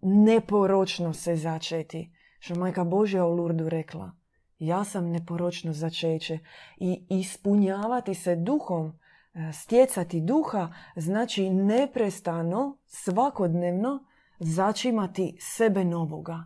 Neporočno 0.02 1.14
se 1.14 1.36
začeti. 1.36 2.12
Što 2.40 2.56
majka 2.56 2.84
Božja 2.84 3.26
u 3.26 3.34
Lurdu 3.34 3.70
rekla. 3.70 4.12
Ja 4.60 4.84
sam 4.84 5.10
neporočno 5.10 5.74
začeće. 5.74 6.40
I 6.78 7.06
ispunjavati 7.10 8.14
se 8.14 8.36
duhom, 8.36 9.00
e, 9.34 9.54
stjecati 9.54 10.22
duha, 10.22 10.74
znači 10.96 11.50
neprestano, 11.50 12.78
svakodnevno 12.86 14.06
začimati 14.40 15.38
sebe 15.40 15.86
novoga. 15.86 16.46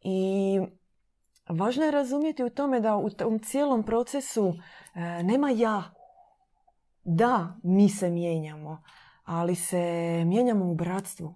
I 0.00 0.60
Važno 1.48 1.84
je 1.84 1.90
razumjeti 1.90 2.44
u 2.44 2.50
tome 2.50 2.80
da 2.80 2.96
u 2.96 3.10
tom 3.10 3.38
cijelom 3.38 3.82
procesu 3.82 4.54
e, 4.94 5.22
nema 5.22 5.50
ja. 5.50 5.82
Da, 7.04 7.56
mi 7.62 7.88
se 7.88 8.10
mijenjamo, 8.10 8.82
ali 9.24 9.54
se 9.54 9.78
mijenjamo 10.26 10.70
u 10.70 10.74
bratstvu. 10.74 11.34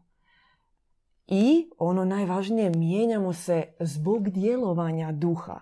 I 1.26 1.70
ono 1.78 2.04
najvažnije, 2.04 2.70
mijenjamo 2.70 3.32
se 3.32 3.64
zbog 3.80 4.30
djelovanja 4.30 5.12
duha, 5.12 5.60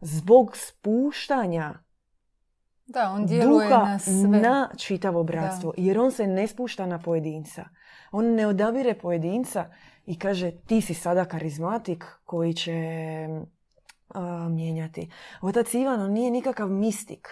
zbog 0.00 0.56
spuštanja 0.56 1.74
da, 2.86 3.10
on 3.10 3.26
djeluje 3.26 3.68
duha 3.68 3.84
na, 3.84 3.98
sve. 3.98 4.28
na 4.28 4.70
čitavo 4.76 5.24
bratstvo. 5.24 5.72
Jer 5.76 5.98
on 5.98 6.12
se 6.12 6.26
ne 6.26 6.46
spušta 6.46 6.86
na 6.86 6.98
pojedinca. 6.98 7.64
On 8.10 8.34
ne 8.34 8.46
odabire 8.46 8.94
pojedinca 8.94 9.70
i 10.06 10.18
kaže 10.18 10.50
ti 10.50 10.80
si 10.80 10.94
sada 10.94 11.24
karizmatik 11.24 12.04
koji 12.24 12.54
će 12.54 12.72
mijenjati. 14.50 15.10
Otac 15.40 15.74
Ivan 15.74 16.00
on 16.00 16.12
nije 16.12 16.30
nikakav 16.30 16.68
mistik, 16.68 17.28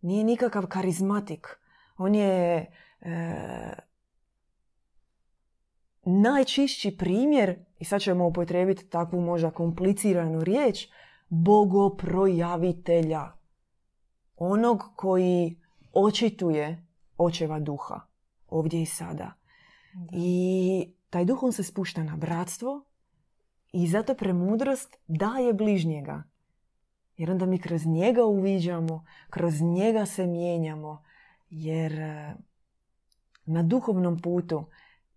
nije 0.00 0.24
nikakav 0.24 0.66
karizmatik. 0.66 1.46
On 1.96 2.14
je 2.14 2.66
e, 3.00 3.36
najčišći 6.04 6.96
primjer, 6.96 7.58
i 7.78 7.84
sad 7.84 8.00
ćemo 8.00 8.26
upotrijebiti 8.26 8.88
takvu 8.88 9.20
možda 9.20 9.50
kompliciranu 9.50 10.44
riječ, 10.44 10.88
bogoprojavitelja. 11.28 13.22
Onog 14.36 14.82
koji 14.96 15.60
očituje 15.92 16.86
očeva 17.18 17.58
duha 17.58 18.00
ovdje 18.48 18.82
i 18.82 18.86
sada. 18.86 19.32
I 20.12 20.92
taj 21.10 21.24
duh 21.24 21.42
on 21.42 21.52
se 21.52 21.64
spušta 21.64 22.02
na 22.02 22.16
bratstvo, 22.16 22.84
i 23.72 23.86
zato 23.86 24.14
premudrost 24.14 24.96
daje 25.06 25.52
bližnjega. 25.52 26.22
Jer 27.16 27.30
onda 27.30 27.46
mi 27.46 27.58
kroz 27.58 27.86
njega 27.86 28.24
uviđamo, 28.24 29.04
kroz 29.30 29.60
njega 29.60 30.06
se 30.06 30.26
mijenjamo. 30.26 31.02
Jer 31.50 31.92
e, 31.92 32.34
na 33.44 33.62
duhovnom 33.62 34.20
putu 34.20 34.64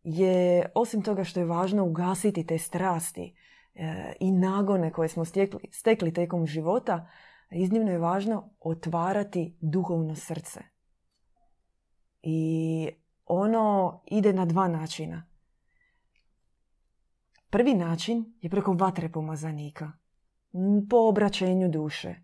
je, 0.03 0.71
osim 0.75 1.01
toga 1.01 1.23
što 1.23 1.39
je 1.39 1.45
važno 1.45 1.85
ugasiti 1.85 2.45
te 2.45 2.57
strasti 2.57 3.35
e, 3.75 4.13
i 4.19 4.31
nagone 4.31 4.91
koje 4.91 5.09
smo 5.09 5.25
stekli, 5.25 5.59
stekli 5.71 6.13
tekom 6.13 6.47
života, 6.47 7.09
iznimno 7.51 7.91
je 7.91 7.97
važno 7.97 8.49
otvarati 8.59 9.57
duhovno 9.61 10.15
srce. 10.15 10.59
I 12.23 12.89
ono 13.29 13.99
ide 14.05 14.33
na 14.33 14.45
dva 14.45 14.67
načina. 14.67 15.25
Prvi 17.49 17.73
način 17.73 18.33
je 18.41 18.49
preko 18.49 18.73
vatre 18.73 19.09
pomazanika, 19.09 19.91
po 20.89 20.97
obraćenju 20.97 21.69
duše. 21.69 22.15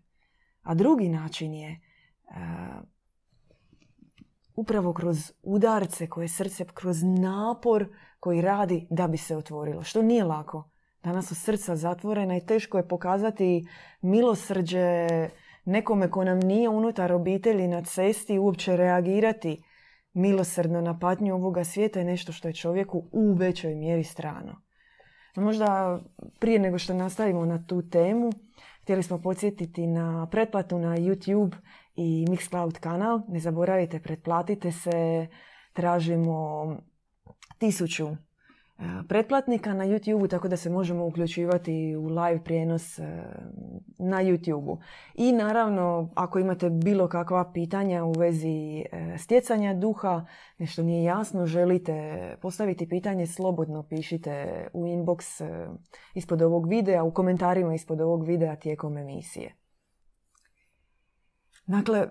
A 0.62 0.74
drugi 0.74 1.08
način 1.08 1.54
je 1.54 1.70
e, 1.70 1.80
upravo 4.56 4.92
kroz 4.92 5.32
udarce 5.42 6.06
koje 6.06 6.28
srce, 6.28 6.64
kroz 6.74 7.02
napor 7.02 7.88
koji 8.20 8.40
radi 8.40 8.86
da 8.90 9.08
bi 9.08 9.16
se 9.16 9.36
otvorilo. 9.36 9.82
Što 9.82 10.02
nije 10.02 10.24
lako. 10.24 10.70
Danas 11.02 11.28
su 11.28 11.34
srca 11.34 11.76
zatvorena 11.76 12.36
i 12.36 12.46
teško 12.46 12.78
je 12.78 12.88
pokazati 12.88 13.68
milosrđe 14.00 15.08
nekome 15.64 16.10
ko 16.10 16.24
nam 16.24 16.38
nije 16.38 16.68
unutar 16.68 17.12
obitelji 17.12 17.68
na 17.68 17.84
cesti 17.84 18.38
uopće 18.38 18.76
reagirati 18.76 19.62
milosrdno 20.16 20.80
na 20.80 20.98
patnju 20.98 21.34
ovoga 21.34 21.64
svijeta 21.64 21.98
je 21.98 22.04
nešto 22.04 22.32
što 22.32 22.48
je 22.48 22.54
čovjeku 22.54 23.08
u 23.12 23.32
većoj 23.32 23.74
mjeri 23.74 24.04
strano. 24.04 24.62
Možda 25.36 26.00
prije 26.40 26.58
nego 26.58 26.78
što 26.78 26.94
nastavimo 26.94 27.44
na 27.44 27.66
tu 27.66 27.88
temu, 27.90 28.30
htjeli 28.82 29.02
smo 29.02 29.22
podsjetiti 29.22 29.86
na 29.86 30.28
pretplatu 30.30 30.78
na 30.78 30.96
YouTube 30.96 31.56
i 31.94 32.26
Mixcloud 32.28 32.78
kanal. 32.80 33.20
Ne 33.28 33.40
zaboravite, 33.40 34.00
pretplatite 34.00 34.72
se. 34.72 35.26
Tražimo 35.72 36.66
tisuću 37.58 38.08
pretplatnika 39.08 39.74
na 39.74 39.84
YouTube, 39.84 40.30
tako 40.30 40.48
da 40.48 40.56
se 40.56 40.70
možemo 40.70 41.06
uključivati 41.06 41.96
u 41.96 42.06
live 42.06 42.44
prijenos 42.44 42.98
na 43.98 44.22
YouTube. 44.22 44.78
I 45.14 45.32
naravno, 45.32 46.10
ako 46.14 46.38
imate 46.38 46.70
bilo 46.70 47.08
kakva 47.08 47.52
pitanja 47.52 48.04
u 48.04 48.12
vezi 48.12 48.84
e, 48.92 49.18
stjecanja 49.18 49.74
duha, 49.74 50.26
nešto 50.58 50.82
nije 50.82 51.04
jasno, 51.04 51.46
želite 51.46 52.36
postaviti 52.42 52.88
pitanje, 52.88 53.26
slobodno 53.26 53.82
pišite 53.82 54.66
u 54.72 54.84
inbox 54.84 55.44
e, 55.44 55.68
ispod 56.14 56.42
ovog 56.42 56.68
videa, 56.68 57.02
u 57.02 57.14
komentarima 57.14 57.74
ispod 57.74 58.00
ovog 58.00 58.26
videa 58.26 58.56
tijekom 58.56 58.98
emisije. 58.98 59.54
Dakle, 61.66 62.08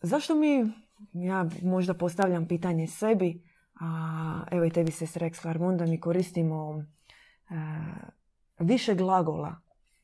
zašto 0.00 0.34
mi, 0.34 0.72
ja 1.12 1.46
možda 1.62 1.94
postavljam 1.94 2.48
pitanje 2.48 2.86
sebi, 2.86 3.45
a, 3.80 4.44
evo 4.50 4.64
i 4.64 4.70
tebi 4.70 4.90
se 4.90 5.06
Rex 5.06 5.44
Larmon 5.44 5.76
da 5.76 5.86
mi 5.86 6.00
koristimo 6.00 6.84
e, 7.50 7.54
više 8.58 8.94
glagola, 8.94 9.56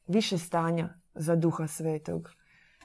više 0.07 0.39
stanja 0.39 0.89
za 1.15 1.37
duha 1.37 1.67
svetog. 1.67 2.31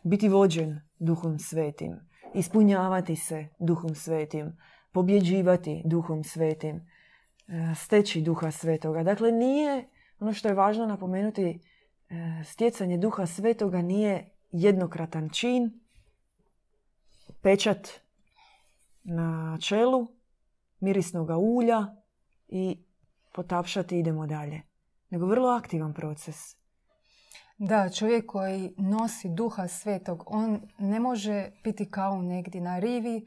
Biti 0.04 0.30
vođen 0.30 0.82
duhom 1.00 1.39
svetim, 1.39 2.00
ispunjavati 2.34 3.15
se 3.15 3.47
duhom 3.60 3.95
svetim, 3.95 4.58
pobjeđivati 4.91 5.82
duhom 5.86 6.23
svetim, 6.23 6.76
e, 6.76 7.76
steći 7.76 8.21
duha 8.21 8.52
svetoga. 8.52 9.04
Dakle, 9.04 9.32
nije, 9.32 9.89
ono 10.19 10.34
što 10.34 10.47
je 10.47 10.54
važno 10.54 10.86
napomenuti, 10.86 11.60
e, 12.10 12.43
stjecanje 12.43 12.97
duha 12.97 13.26
svetoga 13.26 13.82
nije 13.82 14.30
jednokratan 14.52 15.30
čin, 15.30 15.80
pečat 17.41 17.89
na 19.04 19.58
čelu, 19.62 20.08
mirisnog 20.79 21.29
ulja 21.29 21.85
i 22.47 22.77
potapšati 23.33 23.99
idemo 23.99 24.27
dalje. 24.27 24.61
Nego 25.09 25.25
vrlo 25.25 25.49
aktivan 25.49 25.93
proces. 25.93 26.35
Da, 27.57 27.89
čovjek 27.89 28.25
koji 28.25 28.73
nosi 28.77 29.29
duha 29.29 29.67
svetog, 29.67 30.23
on 30.25 30.61
ne 30.77 30.99
može 30.99 31.51
piti 31.63 31.91
kao 31.91 32.21
negdje 32.21 32.61
na 32.61 32.79
rivi, 32.79 33.25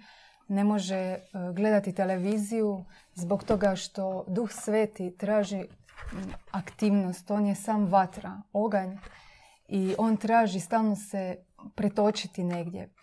ne 0.48 0.64
može 0.64 0.96
e, 0.96 1.20
gledati 1.54 1.94
televiziju 1.94 2.84
zbog 3.14 3.44
toga 3.44 3.76
što 3.76 4.24
duh 4.28 4.50
sveti 4.52 5.16
traži 5.16 5.64
aktivnost. 6.50 7.30
On 7.30 7.46
je 7.46 7.54
sam 7.54 7.86
vatra, 7.86 8.42
oganj 8.52 8.96
i 9.68 9.94
on 9.98 10.16
traži 10.16 10.60
stalno 10.60 10.96
se 10.96 11.36
pretočiti 11.74 12.44
negdje. 12.44 12.94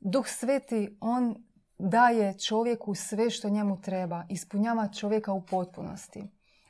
Duh 0.00 0.26
sveti, 0.26 0.96
on 1.00 1.47
daje 1.78 2.38
čovjeku 2.38 2.94
sve 2.94 3.30
što 3.30 3.48
njemu 3.48 3.80
treba, 3.80 4.24
ispunjava 4.28 4.88
čovjeka 4.88 5.32
u 5.32 5.46
potpunosti. 5.46 6.24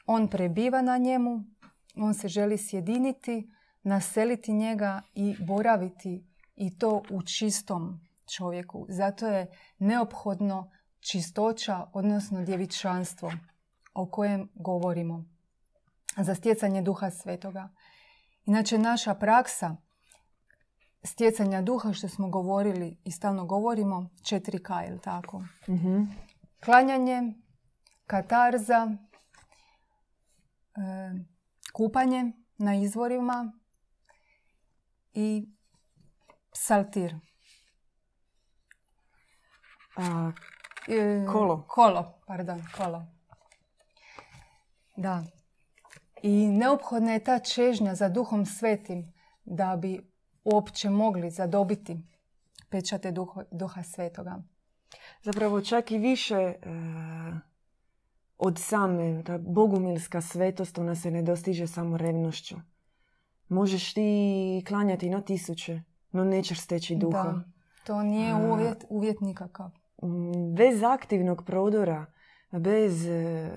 On 0.06 0.28
prebiva 0.28 0.82
na 0.82 0.98
njemu, 0.98 1.44
on 1.96 2.14
se 2.14 2.28
želi 2.28 2.58
sjediniti, 2.58 3.50
naseliti 3.82 4.52
njega 4.52 5.02
i 5.14 5.36
boraviti 5.46 6.26
i 6.56 6.78
to 6.78 7.02
u 7.10 7.22
čistom 7.22 8.00
čovjeku. 8.36 8.86
Zato 8.88 9.26
je 9.26 9.46
neophodno 9.78 10.70
čistoća, 11.00 11.86
odnosno 11.92 12.44
djevičanstvo 12.44 13.32
o 13.94 14.10
kojem 14.10 14.48
govorimo 14.54 15.24
za 16.16 16.34
stjecanje 16.34 16.82
duha 16.82 17.10
svetoga. 17.10 17.68
Inače, 18.44 18.78
naša 18.78 19.14
praksa 19.14 19.76
stjecanja 21.02 21.62
duha 21.62 21.92
što 21.92 22.08
smo 22.08 22.28
govorili 22.28 22.96
i 23.04 23.10
stalno 23.10 23.44
govorimo, 23.44 24.10
4K, 24.22 24.78
je 24.78 25.00
tako? 25.00 25.38
mm 25.68 26.28
Klanjanje, 26.64 27.34
katarza, 28.06 28.90
e, 30.76 30.80
kupanje 31.72 32.32
na 32.56 32.74
izvorima 32.74 33.52
i 35.14 35.48
saltir. 36.52 37.14
A, 39.96 40.32
e, 40.88 41.26
kolo. 41.32 41.64
Kolo, 41.68 42.20
pardon, 42.26 42.62
kolo. 42.76 43.06
Da. 44.96 45.24
I 46.22 46.46
neophodna 46.46 47.12
je 47.12 47.24
ta 47.24 47.38
čežnja 47.38 47.94
za 47.94 48.08
duhom 48.08 48.46
svetim 48.46 49.12
da 49.44 49.76
bi 49.76 50.10
uopće 50.44 50.90
mogli 50.90 51.30
zadobiti 51.30 51.98
pečate 52.68 53.10
duha, 53.10 53.42
duha 53.50 53.82
svetoga. 53.82 54.42
Zapravo 55.22 55.60
čak 55.60 55.90
i 55.90 55.98
više 55.98 56.34
e, 56.34 56.54
od 58.38 58.58
same, 58.58 59.22
ta 59.24 59.38
bogumilska 59.38 60.20
svetost, 60.20 60.78
ona 60.78 60.94
se 60.94 61.10
ne 61.10 61.22
dostiže 61.22 61.66
samo 61.66 61.96
revnošću. 61.96 62.56
Možeš 63.48 63.94
ti 63.94 64.64
klanjati 64.68 65.10
na 65.10 65.20
tisuće, 65.20 65.82
no 66.12 66.24
nećeš 66.24 66.60
steći 66.60 66.96
duha. 66.96 67.22
Da, 67.22 67.44
to 67.84 68.02
nije 68.02 68.34
uvjet, 68.34 68.84
uvjet 68.88 69.20
nikakav. 69.20 69.70
Bez 70.56 70.82
aktivnog 70.82 71.44
prodora, 71.46 72.06
bez 72.50 73.06
e, 73.06 73.50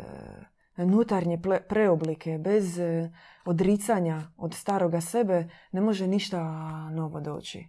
nutarnje 0.86 1.42
preoblike, 1.70 2.38
bez 2.38 2.80
e, 2.80 3.12
odricanja 3.46 4.22
od 4.38 4.54
staroga 4.54 5.02
sebe, 5.02 5.50
ne 5.72 5.82
može 5.82 6.08
ništa 6.08 6.44
novo 6.90 7.22
doći. 7.22 7.68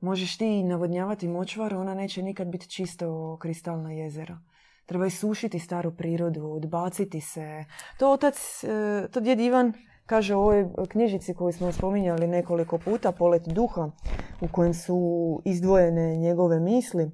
Možeš 0.00 0.38
ti 0.38 0.62
navodnjavati 0.62 1.28
močvar, 1.28 1.74
ona 1.74 1.94
neće 1.94 2.22
nikad 2.22 2.46
biti 2.48 2.70
čisto 2.70 3.38
kristalno 3.40 3.90
jezero. 3.90 4.38
Treba 4.86 5.10
sušiti 5.10 5.58
staru 5.58 5.96
prirodu, 5.96 6.46
odbaciti 6.46 7.20
se. 7.20 7.64
To 7.98 8.12
otac, 8.12 8.64
e, 8.64 9.08
to 9.12 9.20
djed 9.20 9.40
Ivan 9.40 9.72
kaže 10.06 10.34
u 10.34 10.40
ovoj 10.40 10.68
knjižici 10.88 11.34
koju 11.34 11.52
smo 11.52 11.72
spominjali 11.72 12.26
nekoliko 12.26 12.78
puta, 12.78 13.12
Polet 13.12 13.42
duha, 13.48 13.90
u 14.40 14.48
kojem 14.52 14.74
su 14.74 14.98
izdvojene 15.44 16.16
njegove 16.16 16.60
misli, 16.60 17.10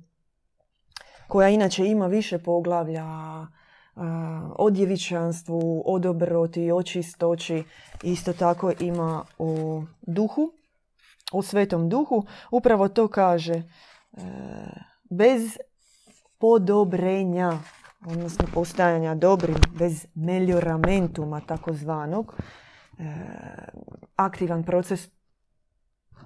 koja 1.29 1.49
inače 1.49 1.87
ima 1.87 2.07
više 2.07 2.39
poglavlja 2.39 3.05
o 4.59 4.71
djevičanstvu, 4.71 5.83
o 5.87 5.99
dobroti, 5.99 6.73
o 6.73 6.83
čistoći. 6.83 7.63
Isto 8.03 8.33
tako 8.33 8.73
ima 8.81 9.25
o 9.39 9.83
duhu, 10.03 10.53
o 11.33 11.43
svetom 11.43 11.89
duhu. 11.89 12.25
Upravo 12.51 12.89
to 12.89 13.09
kaže 13.09 13.55
e, 13.55 13.65
bez 15.11 15.59
podobrenja, 16.39 17.59
odnosno 18.07 18.47
postajanja 18.55 19.15
dobrim, 19.15 19.57
bez 19.79 20.07
melioramentum 20.15 21.41
takozvanog, 21.47 22.35
e, 22.99 23.05
aktivan 24.17 24.65
proces 24.65 25.09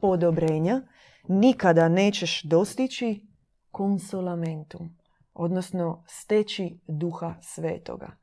podobrenja, 0.00 0.82
nikada 1.28 1.88
nećeš 1.88 2.42
dostići 2.42 3.26
konsolamentum 3.70 5.03
odnosno 5.34 6.04
steći 6.06 6.78
duha 6.86 7.34
svetoga. 7.40 8.16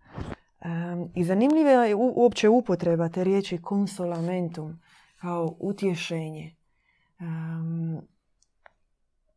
I 1.15 1.23
zanimljiva 1.23 1.69
je 1.69 1.95
uopće 1.95 2.49
upotreba 2.49 3.09
te 3.09 3.23
riječi 3.23 3.59
consolamentum 3.69 4.81
kao 5.21 5.55
utješenje. 5.59 6.55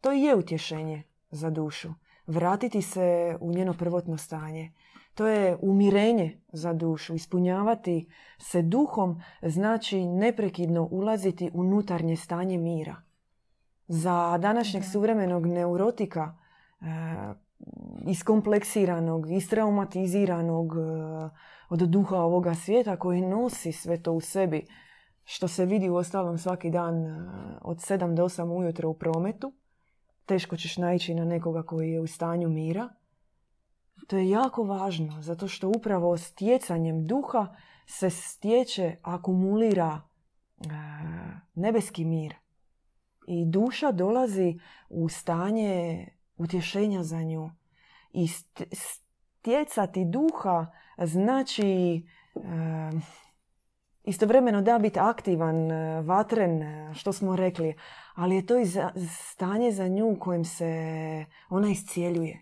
to 0.00 0.12
je 0.12 0.36
utješenje 0.36 1.02
za 1.30 1.50
dušu. 1.50 1.88
Vratiti 2.26 2.82
se 2.82 3.36
u 3.40 3.52
njeno 3.52 3.74
prvotno 3.78 4.16
stanje. 4.16 4.72
To 5.14 5.26
je 5.26 5.56
umirenje 5.60 6.40
za 6.52 6.72
dušu. 6.72 7.14
Ispunjavati 7.14 8.08
se 8.38 8.62
duhom 8.62 9.22
znači 9.42 10.04
neprekidno 10.04 10.88
ulaziti 10.90 11.50
u 11.54 11.60
unutarnje 11.60 12.16
stanje 12.16 12.58
mira. 12.58 12.96
Za 13.88 14.38
današnjeg 14.38 14.84
suvremenog 14.84 15.46
neurotika 15.46 16.36
iskompleksiranog, 18.06 19.30
istraumatiziranog 19.30 20.72
eh, 20.76 21.30
od 21.68 21.78
duha 21.78 22.16
ovoga 22.16 22.54
svijeta 22.54 22.96
koji 22.96 23.20
nosi 23.20 23.72
sve 23.72 24.02
to 24.02 24.12
u 24.12 24.20
sebi, 24.20 24.66
što 25.24 25.48
se 25.48 25.64
vidi 25.64 25.88
u 25.88 25.96
ostalom 25.96 26.38
svaki 26.38 26.70
dan 26.70 27.06
eh, 27.06 27.58
od 27.62 27.76
7 27.76 28.14
do 28.14 28.24
8 28.24 28.58
ujutro 28.58 28.90
u 28.90 28.94
prometu. 28.94 29.52
Teško 30.26 30.56
ćeš 30.56 30.76
naići 30.76 31.14
na 31.14 31.24
nekoga 31.24 31.62
koji 31.62 31.90
je 31.90 32.00
u 32.00 32.06
stanju 32.06 32.48
mira. 32.48 32.88
To 34.06 34.16
je 34.16 34.30
jako 34.30 34.62
važno, 34.62 35.22
zato 35.22 35.48
što 35.48 35.68
upravo 35.68 36.16
stjecanjem 36.16 37.06
duha 37.06 37.54
se 37.86 38.10
stječe, 38.10 38.96
akumulira 39.02 40.00
eh, 40.00 40.68
nebeski 41.54 42.04
mir. 42.04 42.34
I 43.26 43.46
duša 43.46 43.92
dolazi 43.92 44.58
u 44.88 45.08
stanje 45.08 46.06
utješenja 46.36 47.02
za 47.02 47.22
nju. 47.22 47.50
I 48.12 48.28
stjecati 48.72 50.04
duha 50.04 50.66
znači 50.98 52.02
istovremeno 54.04 54.62
da 54.62 54.78
biti 54.78 54.98
aktivan, 54.98 55.70
eh, 55.70 56.02
vatren, 56.02 56.62
eh, 56.62 56.94
što 56.94 57.12
smo 57.12 57.36
rekli, 57.36 57.74
ali 58.14 58.36
je 58.36 58.46
to 58.46 58.58
i 58.58 58.66
stanje 59.32 59.72
za 59.72 59.88
nju 59.88 60.10
u 60.10 60.18
kojem 60.18 60.44
se 60.44 60.74
ona 61.48 61.68
iscijeljuje. 61.68 62.40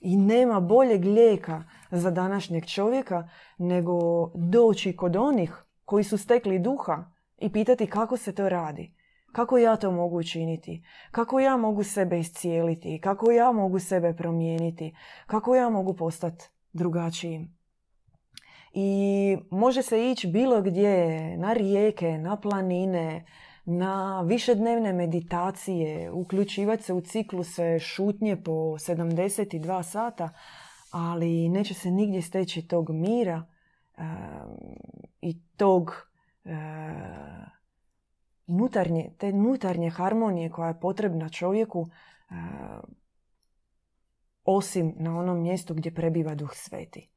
I 0.00 0.16
nema 0.16 0.60
boljeg 0.60 1.04
lijeka 1.04 1.64
za 1.90 2.10
današnjeg 2.10 2.66
čovjeka 2.66 3.28
nego 3.58 3.94
doći 4.34 4.96
kod 4.96 5.16
onih 5.16 5.64
koji 5.84 6.04
su 6.04 6.18
stekli 6.18 6.58
duha 6.58 7.10
i 7.38 7.52
pitati 7.52 7.86
kako 7.86 8.16
se 8.16 8.34
to 8.34 8.48
radi. 8.48 8.94
Kako 9.32 9.58
ja 9.58 9.76
to 9.76 9.90
mogu 9.92 10.18
učiniti? 10.18 10.82
Kako 11.10 11.40
ja 11.40 11.56
mogu 11.56 11.82
sebe 11.82 12.18
iscijeliti? 12.18 13.00
Kako 13.00 13.30
ja 13.30 13.52
mogu 13.52 13.78
sebe 13.78 14.14
promijeniti? 14.14 14.96
Kako 15.26 15.54
ja 15.54 15.68
mogu 15.68 15.96
postati 15.96 16.44
drugačijim? 16.72 17.58
I 18.72 19.36
može 19.50 19.82
se 19.82 20.10
ići 20.10 20.28
bilo 20.28 20.62
gdje, 20.62 21.36
na 21.36 21.52
rijeke, 21.52 22.18
na 22.18 22.40
planine, 22.40 23.24
na 23.64 24.22
višednevne 24.22 24.92
meditacije, 24.92 26.10
uključivati 26.10 26.82
se 26.82 26.92
u 26.92 27.00
cikluse 27.00 27.78
šutnje 27.78 28.36
po 28.42 28.52
72 28.52 29.82
sata, 29.82 30.28
ali 30.92 31.48
neće 31.48 31.74
se 31.74 31.90
nigdje 31.90 32.22
steći 32.22 32.68
tog 32.68 32.90
mira 32.90 33.42
i 35.20 35.40
tog 35.56 36.08
nutarnje, 38.48 39.10
te 39.18 39.32
nutarnje 39.32 39.90
harmonije 39.90 40.50
koja 40.50 40.68
je 40.68 40.80
potrebna 40.80 41.28
čovjeku 41.28 41.88
osim 44.44 44.94
na 44.96 45.18
onom 45.18 45.42
mjestu 45.42 45.74
gdje 45.74 45.94
prebiva 45.94 46.34
duh 46.34 46.54
sveti. 46.54 47.10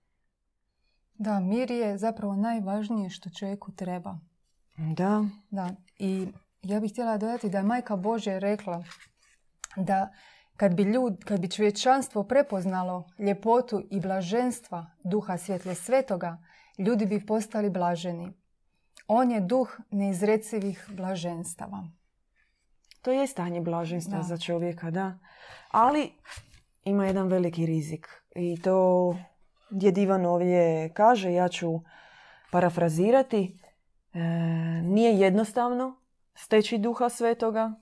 Da, 1.14 1.40
mir 1.40 1.72
je 1.72 1.98
zapravo 1.98 2.36
najvažnije 2.36 3.10
što 3.10 3.30
čovjeku 3.30 3.72
treba. 3.72 4.20
Da. 4.78 5.26
Da. 5.50 5.70
I 6.00 6.28
ja 6.62 6.80
bih 6.80 6.92
htjela 6.92 7.18
dodati 7.18 7.50
da 7.50 7.58
je 7.58 7.64
Majka 7.64 7.96
Bože 7.96 8.40
rekla 8.40 8.84
da 9.76 10.12
kad 10.58 10.76
bi, 10.76 10.84
ljud, 10.84 11.24
kad 11.26 11.40
bi 11.40 11.52
čovječanstvo 11.52 12.24
prepoznalo 12.24 13.10
ljepotu 13.20 13.82
i 13.90 14.00
blaženstva 14.00 14.86
duha 15.04 15.38
svjetle 15.38 15.76
svetoga, 15.76 16.38
ljudi 16.78 17.06
bi 17.06 17.26
postali 17.26 17.70
blaženi. 17.70 18.34
On 19.14 19.32
je 19.32 19.42
duh 19.42 19.80
neizrecivih 19.92 20.86
blaženstava. 20.90 21.84
To 23.02 23.12
je 23.12 23.28
stanje 23.28 23.62
blaženstva 23.62 24.24
za 24.24 24.38
čovjeka, 24.38 24.92
da. 24.92 25.20
Ali 25.72 26.12
ima 26.84 27.06
jedan 27.06 27.28
veliki 27.28 27.66
rizik. 27.66 28.08
I 28.36 28.62
to 28.62 29.16
gdje 29.70 29.92
Divan 29.92 30.26
ovdje 30.26 30.90
kaže, 30.94 31.34
ja 31.34 31.48
ću 31.50 31.80
parafrazirati, 32.52 33.60
e, 34.14 34.20
nije 34.84 35.20
jednostavno 35.20 35.96
steći 36.34 36.78
duha 36.78 37.10
svetoga. 37.10 37.74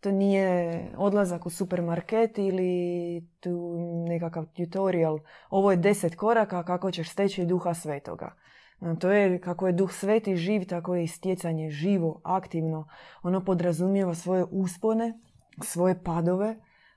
To 0.00 0.10
nije 0.10 0.82
odlazak 0.96 1.46
u 1.46 1.50
supermarket 1.50 2.38
ili 2.38 3.26
tu 3.40 3.74
nekakav 4.08 4.46
tutorial. 4.56 5.18
Ovo 5.50 5.70
je 5.70 5.76
deset 5.76 6.16
koraka 6.16 6.64
kako 6.64 6.90
ćeš 6.90 7.10
steći 7.10 7.46
duha 7.46 7.74
svetoga. 7.74 8.34
E, 8.80 8.98
to 8.98 9.10
je 9.10 9.40
kako 9.40 9.66
je 9.66 9.72
duh 9.72 9.92
sveti 9.92 10.36
živ, 10.36 10.66
tako 10.66 10.94
je 10.94 11.04
i 11.04 11.08
stjecanje 11.08 11.70
živo, 11.70 12.20
aktivno. 12.24 12.88
Ono 13.22 13.44
podrazumijeva 13.44 14.14
svoje 14.14 14.44
uspone, 14.50 15.18
svoje 15.62 16.02
padove, 16.02 16.56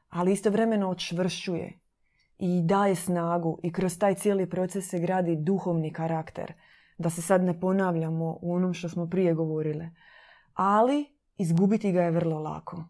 ali 0.09 0.33
istovremeno 0.33 0.89
očvršćuje 0.89 1.79
i 2.39 2.61
daje 2.61 2.95
snagu 2.95 3.59
i 3.63 3.71
kroz 3.71 3.97
taj 3.97 4.15
cijeli 4.15 4.49
proces 4.49 4.89
se 4.89 4.99
gradi 4.99 5.35
duhovni 5.35 5.93
karakter. 5.93 6.53
Da 6.97 7.09
se 7.09 7.21
sad 7.21 7.43
ne 7.43 7.59
ponavljamo 7.59 8.37
u 8.41 8.53
onom 8.53 8.73
što 8.73 8.89
smo 8.89 9.07
prije 9.07 9.33
govorile. 9.33 9.89
Ali 10.53 11.05
izgubiti 11.37 11.91
ga 11.91 12.01
je 12.01 12.11
vrlo 12.11 12.39
lako. 12.39 12.83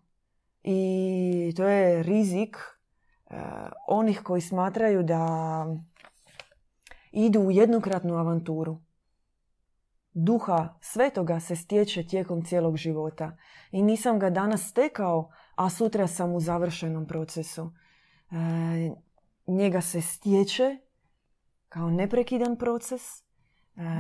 I 0.63 1.53
to 1.57 1.63
je 1.63 2.03
rizik 2.03 2.57
uh, 2.57 3.37
onih 3.87 4.21
koji 4.23 4.41
smatraju 4.41 5.03
da 5.03 5.65
idu 7.11 7.39
u 7.39 7.51
jednokratnu 7.51 8.15
avanturu. 8.15 8.81
Duha 10.13 10.77
svetoga 10.81 11.39
se 11.39 11.55
stječe 11.55 12.07
tijekom 12.07 12.45
cijelog 12.45 12.77
života. 12.77 13.37
I 13.71 13.81
nisam 13.81 14.19
ga 14.19 14.29
danas 14.29 14.69
stekao, 14.69 15.31
a 15.55 15.69
sutra 15.69 16.07
sam 16.07 16.33
u 16.33 16.39
završenom 16.39 17.07
procesu. 17.07 17.71
E, 18.31 18.35
njega 19.47 19.81
se 19.81 20.01
stječe 20.01 20.77
kao 21.69 21.89
neprekidan 21.89 22.57
proces, 22.57 23.01
e, 23.19 23.23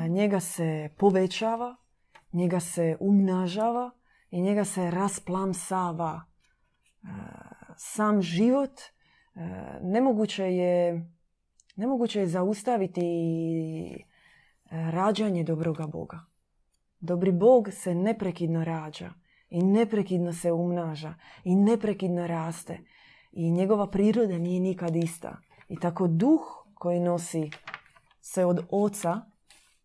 njega 0.09 0.39
se 0.39 0.89
povećava, 0.97 1.75
njega 2.33 2.59
se 2.59 2.97
umnažava 2.99 3.91
i 4.29 4.41
njega 4.41 4.65
se 4.65 4.91
rasplamsava. 4.91 6.21
E, 6.23 7.07
sam 7.77 8.21
život 8.21 8.79
e, 8.79 8.89
nemoguće 9.81 10.43
je, 10.43 11.05
nemoguće 11.81 12.19
je 12.19 12.27
zaustaviti 12.27 14.05
rađanje 14.71 15.43
dobroga 15.43 15.87
Boga. 15.87 16.19
Dobri 16.99 17.31
Bog 17.31 17.69
se 17.71 17.95
neprekidno 17.95 18.63
rađa 18.63 19.13
i 19.49 19.63
neprekidno 19.63 20.33
se 20.33 20.51
umnaža 20.51 21.13
i 21.43 21.55
neprekidno 21.55 22.27
raste 22.27 22.79
i 23.31 23.51
njegova 23.51 23.87
priroda 23.91 24.37
nije 24.37 24.59
nikad 24.59 24.95
ista. 24.95 25.37
I 25.69 25.79
tako 25.79 26.07
duh 26.07 26.41
koji 26.73 26.99
nosi 26.99 27.49
se 28.21 28.45
od 28.45 28.65
oca 28.69 29.21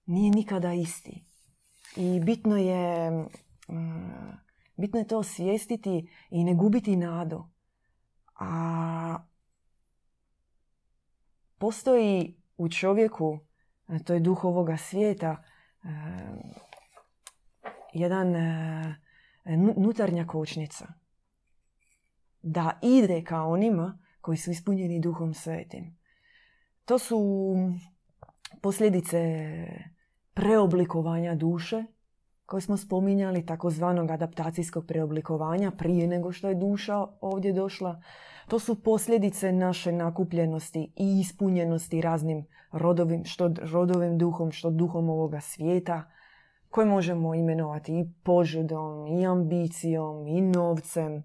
nije 0.07 0.31
nikada 0.31 0.73
isti. 0.73 1.25
I 1.97 2.21
bitno 2.21 2.57
je, 2.57 3.11
mm, 3.69 4.33
bitno 4.77 4.99
je 4.99 5.07
to 5.07 5.19
osvijestiti 5.19 6.11
i 6.31 6.45
ne 6.45 6.55
gubiti 6.55 6.97
nadu. 6.97 7.45
A 8.39 9.19
postoji 11.59 12.37
u 12.57 12.69
čovjeku, 12.69 13.39
to 14.05 14.15
je 14.15 14.21
duh 14.21 14.45
ovoga 14.45 14.77
svijeta, 14.77 15.43
e, 15.85 15.89
jedan 17.93 18.37
e, 18.37 18.97
nutarnja 19.77 20.27
kočnica 20.27 20.87
da 22.43 22.79
ide 22.83 23.25
ka 23.25 23.43
onima 23.43 23.99
koji 24.21 24.37
su 24.37 24.51
ispunjeni 24.51 25.01
duhom 25.01 25.35
svetim. 25.35 25.97
To 26.85 26.99
su 26.99 27.19
posljedice 28.63 29.21
preoblikovanja 30.35 31.35
duše, 31.35 31.85
koje 32.47 32.61
smo 32.61 32.77
spominjali, 32.77 33.47
takozvanog 33.47 34.11
adaptacijskog 34.11 34.87
preoblikovanja 34.87 35.71
prije 35.71 36.07
nego 36.07 36.33
što 36.33 36.49
je 36.49 36.55
duša 36.55 37.07
ovdje 37.21 37.53
došla. 37.53 38.03
To 38.49 38.59
su 38.59 38.83
posljedice 38.83 39.53
naše 39.53 39.93
nakupljenosti 39.93 40.93
i 40.97 41.21
ispunjenosti 41.21 42.01
raznim 42.01 42.47
rodovim, 42.73 43.25
što 43.25 43.51
rodovim 43.73 44.19
duhom, 44.19 44.53
što 44.53 44.71
duhom 44.71 45.11
ovoga 45.11 45.41
svijeta, 45.41 46.11
koje 46.71 46.87
možemo 46.87 47.35
imenovati 47.35 47.93
i 47.93 48.13
požudom, 48.25 49.07
i 49.07 49.27
ambicijom, 49.27 50.27
i 50.27 50.41
novcem, 50.41 51.25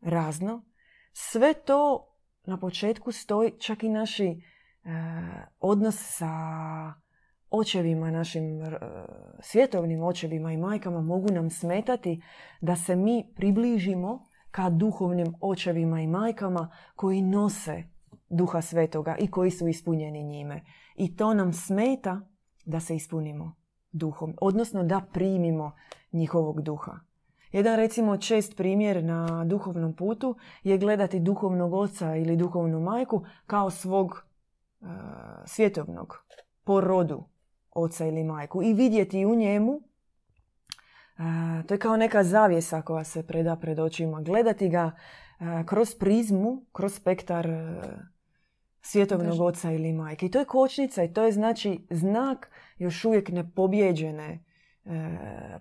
razno. 0.00 0.64
Sve 1.12 1.54
to 1.54 2.06
na 2.44 2.56
početku 2.56 3.12
stoji 3.12 3.50
čak 3.58 3.82
i 3.82 3.88
naši 3.88 4.26
e, 4.26 4.38
odnos 5.60 5.96
sa 5.98 6.30
očevima, 7.50 8.10
našim 8.10 8.62
e, 8.62 8.78
svjetovnim 9.40 10.02
očevima 10.02 10.52
i 10.52 10.56
majkama 10.56 11.00
mogu 11.00 11.32
nam 11.32 11.50
smetati 11.50 12.22
da 12.60 12.76
se 12.76 12.96
mi 12.96 13.32
približimo 13.36 14.28
ka 14.50 14.70
duhovnim 14.70 15.34
očevima 15.40 16.00
i 16.00 16.06
majkama 16.06 16.70
koji 16.96 17.22
nose 17.22 17.82
duha 18.28 18.60
svetoga 18.60 19.16
i 19.18 19.30
koji 19.30 19.50
su 19.50 19.68
ispunjeni 19.68 20.22
njime. 20.22 20.64
I 20.96 21.16
to 21.16 21.34
nam 21.34 21.52
smeta 21.52 22.20
da 22.64 22.80
se 22.80 22.96
ispunimo 22.96 23.56
duhom, 23.92 24.34
odnosno 24.40 24.82
da 24.82 25.00
primimo 25.12 25.72
njihovog 26.12 26.62
duha. 26.62 27.00
Jedan 27.52 27.76
recimo 27.76 28.16
čest 28.16 28.56
primjer 28.56 29.04
na 29.04 29.44
duhovnom 29.44 29.96
putu 29.96 30.36
je 30.62 30.78
gledati 30.78 31.20
duhovnog 31.20 31.74
oca 31.74 32.16
ili 32.16 32.36
duhovnu 32.36 32.80
majku 32.80 33.24
kao 33.46 33.70
svog 33.70 34.10
uh, 34.80 34.88
svjetovnog 35.46 36.24
po 36.64 36.80
rodu 36.80 37.24
oca 37.72 38.06
ili 38.06 38.24
majku 38.24 38.62
i 38.62 38.74
vidjeti 38.74 39.26
u 39.26 39.34
njemu 39.34 39.72
uh, 39.72 41.66
to 41.66 41.74
je 41.74 41.78
kao 41.78 41.96
neka 41.96 42.24
zavjesa 42.24 42.82
koja 42.82 43.04
se 43.04 43.26
preda 43.26 43.56
pred 43.56 43.78
očima. 43.78 44.20
Gledati 44.20 44.68
ga 44.68 44.86
uh, 44.86 45.66
kroz 45.66 45.94
prizmu, 45.94 46.64
kroz 46.72 46.94
spektar 46.94 47.48
svjetovnog 48.82 49.40
oca 49.40 49.72
ili 49.72 49.92
majke. 49.92 50.26
I 50.26 50.30
to 50.30 50.38
je 50.38 50.44
kočnica 50.44 51.04
i 51.04 51.12
to 51.12 51.22
je 51.22 51.32
znači 51.32 51.86
znak 51.90 52.50
još 52.78 53.04
uvijek 53.04 53.28
nepobjeđene 53.28 54.44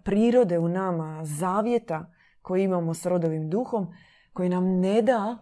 prirode 0.04 0.60
u 0.60 0.68
nama, 0.68 1.26
zavjeta 1.26 2.14
koji 2.42 2.64
imamo 2.64 2.94
s 2.94 3.06
rodovim 3.06 3.50
duhom, 3.50 3.88
koji 4.34 4.50
nam 4.50 4.80
ne 4.80 5.02
da 5.02 5.38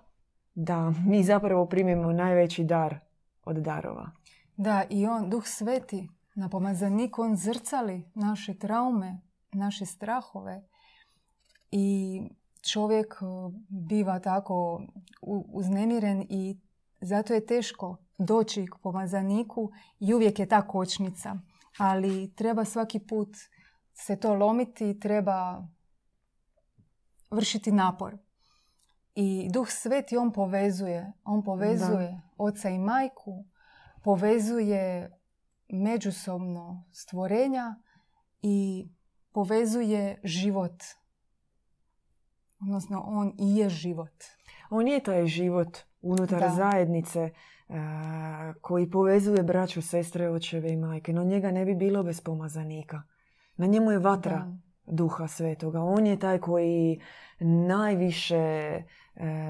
da 0.60 0.94
mi 1.06 1.24
zapravo 1.24 1.66
primimo 1.66 2.12
najveći 2.12 2.64
dar 2.64 3.00
od 3.46 3.56
darova. 3.56 4.12
Da, 4.56 4.84
i 4.90 5.08
on, 5.08 5.30
duh 5.30 5.44
sveti, 5.46 6.10
na 6.38 6.50
pomazanik, 6.50 7.20
on 7.20 7.36
zrcali 7.36 8.12
naše 8.14 8.54
traume, 8.54 9.22
naše 9.52 9.86
strahove 9.86 10.64
i 11.72 12.22
čovjek 12.72 13.14
e, 13.14 13.26
biva 13.70 14.20
tako 14.20 14.82
uznemiren 15.54 16.26
i 16.30 16.60
zato 17.02 17.34
je 17.34 17.46
teško 17.46 17.98
doći 18.18 18.66
k 18.66 18.76
pomazaniku 18.84 19.72
i 20.00 20.14
uvijek 20.14 20.40
je 20.40 20.46
ta 20.46 20.68
kočnica. 20.68 21.36
Ali 21.78 22.34
treba 22.36 22.66
svaki 22.66 23.00
put 23.00 23.30
se 23.94 24.16
to 24.16 24.34
lomiti, 24.34 25.00
treba 25.00 25.68
vršiti 27.32 27.72
napor. 27.72 28.18
I 29.16 29.50
Duh 29.52 29.68
Sveti 29.70 30.18
on 30.18 30.34
povezuje. 30.34 31.14
On 31.24 31.44
povezuje 31.44 32.22
oca 32.38 32.70
i 32.70 32.80
majku, 32.80 33.46
povezuje 34.04 35.17
međusobno 35.70 36.86
stvorenja 36.92 37.76
i 38.42 38.88
povezuje 39.32 40.22
život. 40.24 40.84
Odnosno, 42.62 43.04
on 43.06 43.34
i 43.40 43.58
je 43.58 43.70
život. 43.70 44.24
On 44.70 44.88
je 44.88 45.04
taj 45.04 45.28
život 45.28 45.78
unutar 46.02 46.52
zajednice 46.56 47.30
koji 48.62 48.90
povezuje 48.90 49.44
braću, 49.44 49.82
sestre, 49.82 50.30
očeve 50.30 50.70
i 50.70 50.78
majke. 50.78 51.14
No 51.14 51.24
njega 51.24 51.52
ne 51.52 51.66
bi 51.66 51.76
bilo 51.76 52.04
bez 52.04 52.22
pomazanika. 52.22 53.02
Na 53.56 53.66
njemu 53.66 53.92
je 53.92 54.00
vatra 54.00 54.58
duha 54.86 55.28
svetoga. 55.28 55.82
On 55.82 56.08
je 56.08 56.20
taj 56.20 56.40
koji 56.40 57.02
najviše 57.40 58.36
e, 58.36 58.84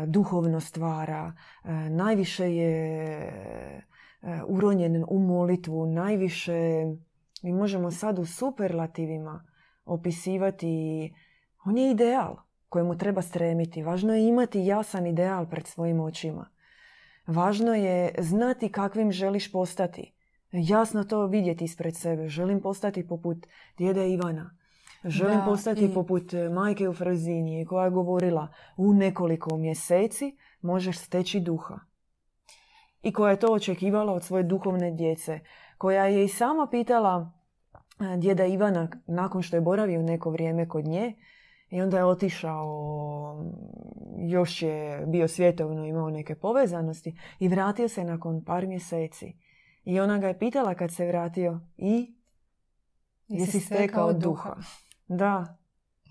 duhovno 0.08 0.60
stvara, 0.60 1.34
e, 1.64 1.72
najviše 1.90 2.56
je 2.56 3.88
uronjen 4.48 5.04
u 5.08 5.20
molitvu, 5.20 5.86
najviše 5.86 6.86
mi 7.44 7.54
možemo 7.54 7.92
sad 7.92 8.20
u 8.20 8.26
superlativima 8.26 9.46
opisivati 9.86 11.14
on 11.66 11.78
je 11.78 11.92
ideal 11.92 12.36
kojemu 12.70 12.98
treba 12.98 13.22
stremiti. 13.22 13.84
Važno 13.84 14.14
je 14.14 14.28
imati 14.28 14.66
jasan 14.66 15.08
ideal 15.08 15.50
pred 15.50 15.68
svojim 15.68 16.00
očima. 16.00 16.50
Važno 17.28 17.74
je 17.74 18.16
znati 18.20 18.72
kakvim 18.72 19.12
želiš 19.12 19.52
postati. 19.52 20.14
Jasno 20.52 21.04
to 21.04 21.26
vidjeti 21.26 21.66
ispred 21.66 21.96
sebe. 21.96 22.28
Želim 22.28 22.62
postati 22.62 23.08
poput 23.08 23.38
djede 23.78 24.10
Ivana. 24.10 24.58
Želim 25.04 25.40
postati 25.46 25.94
poput 25.94 26.34
e, 26.34 26.50
majke 26.50 26.90
u 26.90 26.94
Frazinije 26.94 27.66
koja 27.66 27.86
je 27.86 27.92
govorila 27.92 28.48
u 28.78 28.94
nekoliko 28.94 29.58
mjeseci 29.58 30.38
možeš 30.62 30.98
steći 30.98 31.40
duha. 31.40 31.80
I 33.08 33.12
koja 33.12 33.32
je 33.32 33.40
to 33.40 33.54
očekivala 33.54 34.14
od 34.14 34.24
svoje 34.24 34.44
duhovne 34.44 34.92
djece. 34.92 35.40
Koja 35.78 36.06
je 36.06 36.24
i 36.24 36.28
sama 36.28 36.68
pitala 36.72 37.32
e, 38.00 38.18
djeda 38.18 38.46
Ivana 38.46 38.88
nakon 39.08 39.42
što 39.42 39.58
je 39.58 39.62
boravio 39.62 40.02
neko 40.02 40.30
vrijeme 40.30 40.70
kod 40.70 40.86
nje 40.86 41.16
i 41.70 41.82
onda 41.82 41.98
je 41.98 42.06
otišao, 42.06 43.46
još 44.18 44.62
je 44.62 45.06
bio 45.06 45.28
svjetovno, 45.28 45.86
imao 45.86 46.10
neke 46.10 46.36
povezanosti 46.36 47.20
i 47.40 47.48
vratio 47.48 47.88
se 47.88 48.04
nakon 48.04 48.44
par 48.46 48.68
mjeseci. 48.68 49.36
I 49.84 50.00
ona 50.00 50.18
ga 50.18 50.28
je 50.28 50.40
pitala 50.40 50.76
kad 50.76 50.92
se 50.92 51.08
vratio 51.08 51.60
i 51.78 52.16
jesi 53.28 53.60
stekao 53.60 54.14
duha. 54.14 54.56
Da, 55.08 55.57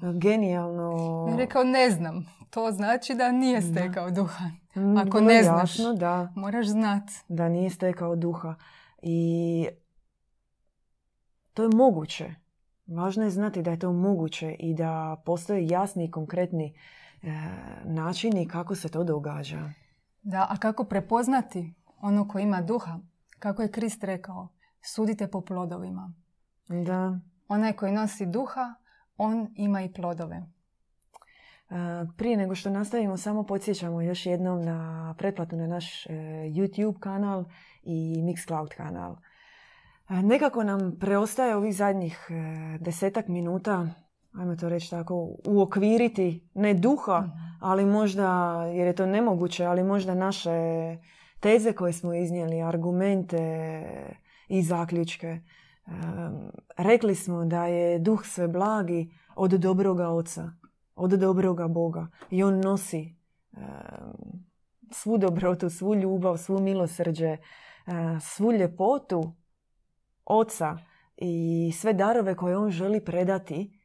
genijalno. 0.00 1.26
Je 1.30 1.36
rekao 1.36 1.64
ne 1.64 1.90
znam. 1.90 2.26
To 2.50 2.72
znači 2.72 3.14
da 3.14 3.32
nije 3.32 3.62
stekao 3.62 4.10
duha. 4.10 4.44
Mm, 4.74 4.96
Ako 4.96 5.20
ne 5.20 5.42
znaš, 5.42 5.76
da. 5.98 6.32
moraš 6.34 6.66
znat. 6.66 7.02
Da 7.28 7.48
nije 7.48 7.70
stekao 7.70 8.16
duha. 8.16 8.54
I 9.02 9.68
to 11.54 11.62
je 11.62 11.68
moguće. 11.74 12.34
Važno 12.86 13.24
je 13.24 13.30
znati 13.30 13.62
da 13.62 13.70
je 13.70 13.78
to 13.78 13.92
moguće 13.92 14.56
i 14.58 14.74
da 14.74 15.22
postoje 15.24 15.66
jasni 15.66 16.04
i 16.04 16.10
konkretni 16.10 16.74
e, 17.22 17.28
načini 17.84 18.48
kako 18.48 18.74
se 18.74 18.88
to 18.88 19.04
događa. 19.04 19.70
Da, 20.22 20.46
a 20.50 20.56
kako 20.56 20.84
prepoznati 20.84 21.74
ono 22.00 22.28
ko 22.28 22.38
ima 22.38 22.62
duha? 22.62 22.98
Kako 23.38 23.62
je 23.62 23.70
Krist 23.70 24.04
rekao? 24.04 24.48
Sudite 24.80 25.26
po 25.26 25.40
plodovima. 25.40 26.12
Da. 26.68 27.18
Onaj 27.48 27.72
koji 27.72 27.92
nosi 27.92 28.26
duha, 28.26 28.74
on 29.16 29.48
ima 29.56 29.82
i 29.82 29.92
plodove. 29.92 30.36
E, 30.36 31.74
prije 32.16 32.36
nego 32.36 32.54
što 32.54 32.70
nastavimo, 32.70 33.16
samo 33.16 33.42
podsjećamo 33.42 34.02
još 34.02 34.26
jednom 34.26 34.64
na 34.64 35.14
pretplatu 35.18 35.56
na 35.56 35.66
naš 35.66 36.06
e, 36.06 36.12
YouTube 36.54 36.98
kanal 36.98 37.44
i 37.82 38.22
Mixcloud 38.22 38.68
kanal. 38.76 39.16
E, 40.08 40.22
nekako 40.22 40.64
nam 40.64 40.96
preostaje 41.00 41.56
ovih 41.56 41.76
zadnjih 41.76 42.28
desetak 42.80 43.28
minuta, 43.28 43.88
ajmo 44.32 44.56
to 44.56 44.68
reći 44.68 44.90
tako, 44.90 45.36
uokviriti, 45.46 46.48
ne 46.54 46.74
duha, 46.74 47.20
mhm. 47.20 47.30
ali 47.60 47.86
možda, 47.86 48.56
jer 48.74 48.86
je 48.86 48.94
to 48.94 49.06
nemoguće, 49.06 49.64
ali 49.64 49.82
možda 49.82 50.14
naše 50.14 50.50
teze 51.40 51.72
koje 51.72 51.92
smo 51.92 52.14
iznijeli, 52.14 52.62
argumente 52.62 53.82
i 54.48 54.62
zaključke. 54.62 55.40
Rekli 56.76 57.14
smo 57.14 57.44
da 57.44 57.66
je 57.66 57.98
duh 57.98 58.24
sve 58.24 58.48
blagi 58.48 59.10
od 59.36 59.50
dobroga 59.50 60.08
oca, 60.08 60.50
od 60.94 61.10
dobroga 61.10 61.68
Boga. 61.68 62.08
I 62.30 62.42
on 62.42 62.60
nosi 62.60 63.16
svu 64.90 65.18
dobrotu, 65.18 65.70
svu 65.70 65.94
ljubav, 65.94 66.36
svu 66.36 66.60
milosrđe, 66.60 67.36
svu 68.20 68.52
ljepotu 68.52 69.34
oca 70.24 70.78
i 71.16 71.72
sve 71.72 71.92
darove 71.92 72.36
koje 72.36 72.56
on 72.56 72.70
želi 72.70 73.04
predati 73.04 73.80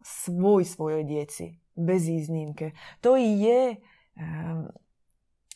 svoj 0.00 0.64
svojoj 0.64 1.04
djeci, 1.04 1.60
bez 1.74 2.08
iznimke. 2.08 2.70
To 3.00 3.16
i 3.16 3.40
je 3.40 3.76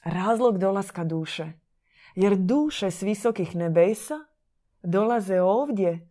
razlog 0.05 0.59
dolaska 0.59 1.05
duše. 1.05 1.53
Jer 2.15 2.37
duše 2.37 2.91
s 2.91 3.03
visokih 3.03 3.57
nebesa 3.57 4.15
dolaze 4.83 5.41
ovdje 5.41 6.09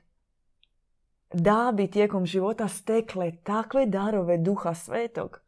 da 1.34 1.73
bi 1.75 1.91
tijekom 1.91 2.25
života 2.25 2.67
stekle 2.67 3.31
takve 3.43 3.86
darove 3.86 4.38
duha 4.38 4.73
svetog 4.73 5.41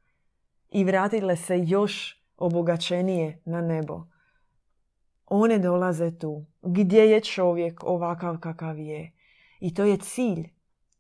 i 0.72 0.84
vratile 0.84 1.36
se 1.36 1.60
još 1.60 2.24
obogačenije 2.38 3.42
na 3.46 3.62
nebo. 3.62 4.02
One 5.26 5.60
dolaze 5.60 6.20
tu 6.20 6.46
gdje 6.62 7.12
je 7.12 7.22
čovjek 7.22 7.84
ovakav 7.84 8.40
kakav 8.40 8.80
je. 8.80 9.12
I 9.60 9.74
to 9.74 9.84
je 9.84 9.98
cilj. 9.98 10.50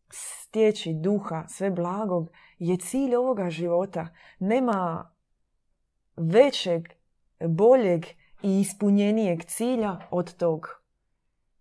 Stječi 0.09 0.93
duha, 0.93 1.45
sve 1.47 1.71
blagog, 1.71 2.31
je 2.59 2.77
cilj 2.77 3.15
ovoga 3.15 3.49
života. 3.49 4.07
Nema 4.39 5.12
većeg, 6.17 6.88
boljeg 7.39 8.05
i 8.41 8.59
ispunjenijeg 8.59 9.43
cilja 9.43 9.99
od 10.12 10.38
tog. 10.38 10.83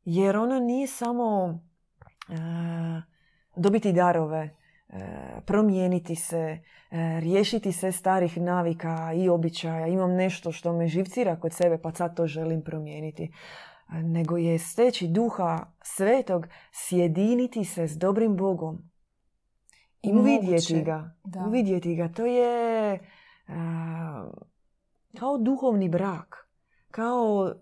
Jer 0.04 0.36
ono 0.36 0.58
nije 0.58 0.86
samo 0.86 1.58
e, 2.28 2.34
dobiti 3.56 3.92
darove, 3.92 4.56
e, 4.88 5.06
promijeniti 5.46 6.16
se, 6.16 6.58
e, 6.90 7.20
riješiti 7.20 7.72
se 7.72 7.92
starih 7.92 8.38
navika 8.38 9.12
i 9.16 9.28
običaja. 9.28 9.86
Imam 9.86 10.14
nešto 10.14 10.52
što 10.52 10.72
me 10.72 10.88
živcira 10.88 11.40
kod 11.40 11.52
sebe 11.52 11.78
pa 11.82 11.92
sad 11.92 12.16
to 12.16 12.26
želim 12.26 12.62
promijeniti. 12.62 13.32
Nego 13.88 14.36
je 14.36 14.58
steći 14.58 15.08
duha 15.08 15.66
svetog, 15.82 16.46
sjediniti 16.72 17.64
se 17.64 17.88
s 17.88 17.98
dobrim 17.98 18.36
Bogom. 18.36 18.78
I 20.02 20.12
uvidjeti 20.12 20.82
ga. 20.82 21.14
Da. 21.24 21.44
Uvidjeti 21.46 21.94
ga. 21.94 22.08
To 22.08 22.26
je 22.26 22.98
kao 25.18 25.38
duhovni 25.38 25.88
brak. 25.88 26.48
Kao 26.90 27.54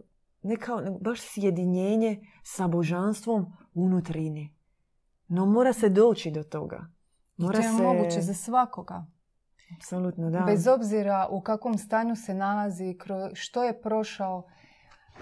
ne 0.43 0.57
kao, 0.57 0.83
baš 1.01 1.21
sjedinjenje 1.21 2.21
sa 2.43 2.69
božanstvom 2.69 3.47
unutrini. 3.75 4.55
No 5.29 5.47
mora 5.47 5.73
se 5.73 5.89
doći 5.89 6.31
do 6.31 6.43
toga. 6.43 6.87
Mora 7.37 7.59
I 7.59 7.63
to 7.63 7.69
je 7.69 7.77
se... 7.77 7.83
moguće 7.83 8.21
za 8.21 8.35
svakoga. 8.35 9.07
Apsolutno, 9.77 10.31
da. 10.31 10.41
Bez 10.41 10.67
obzira 10.67 11.29
u 11.31 11.41
kakvom 11.41 11.79
stanju 11.79 12.17
se 12.17 12.35
nalazi, 12.35 12.97
što 13.35 13.65
je 13.65 13.83
prošao, 13.83 14.47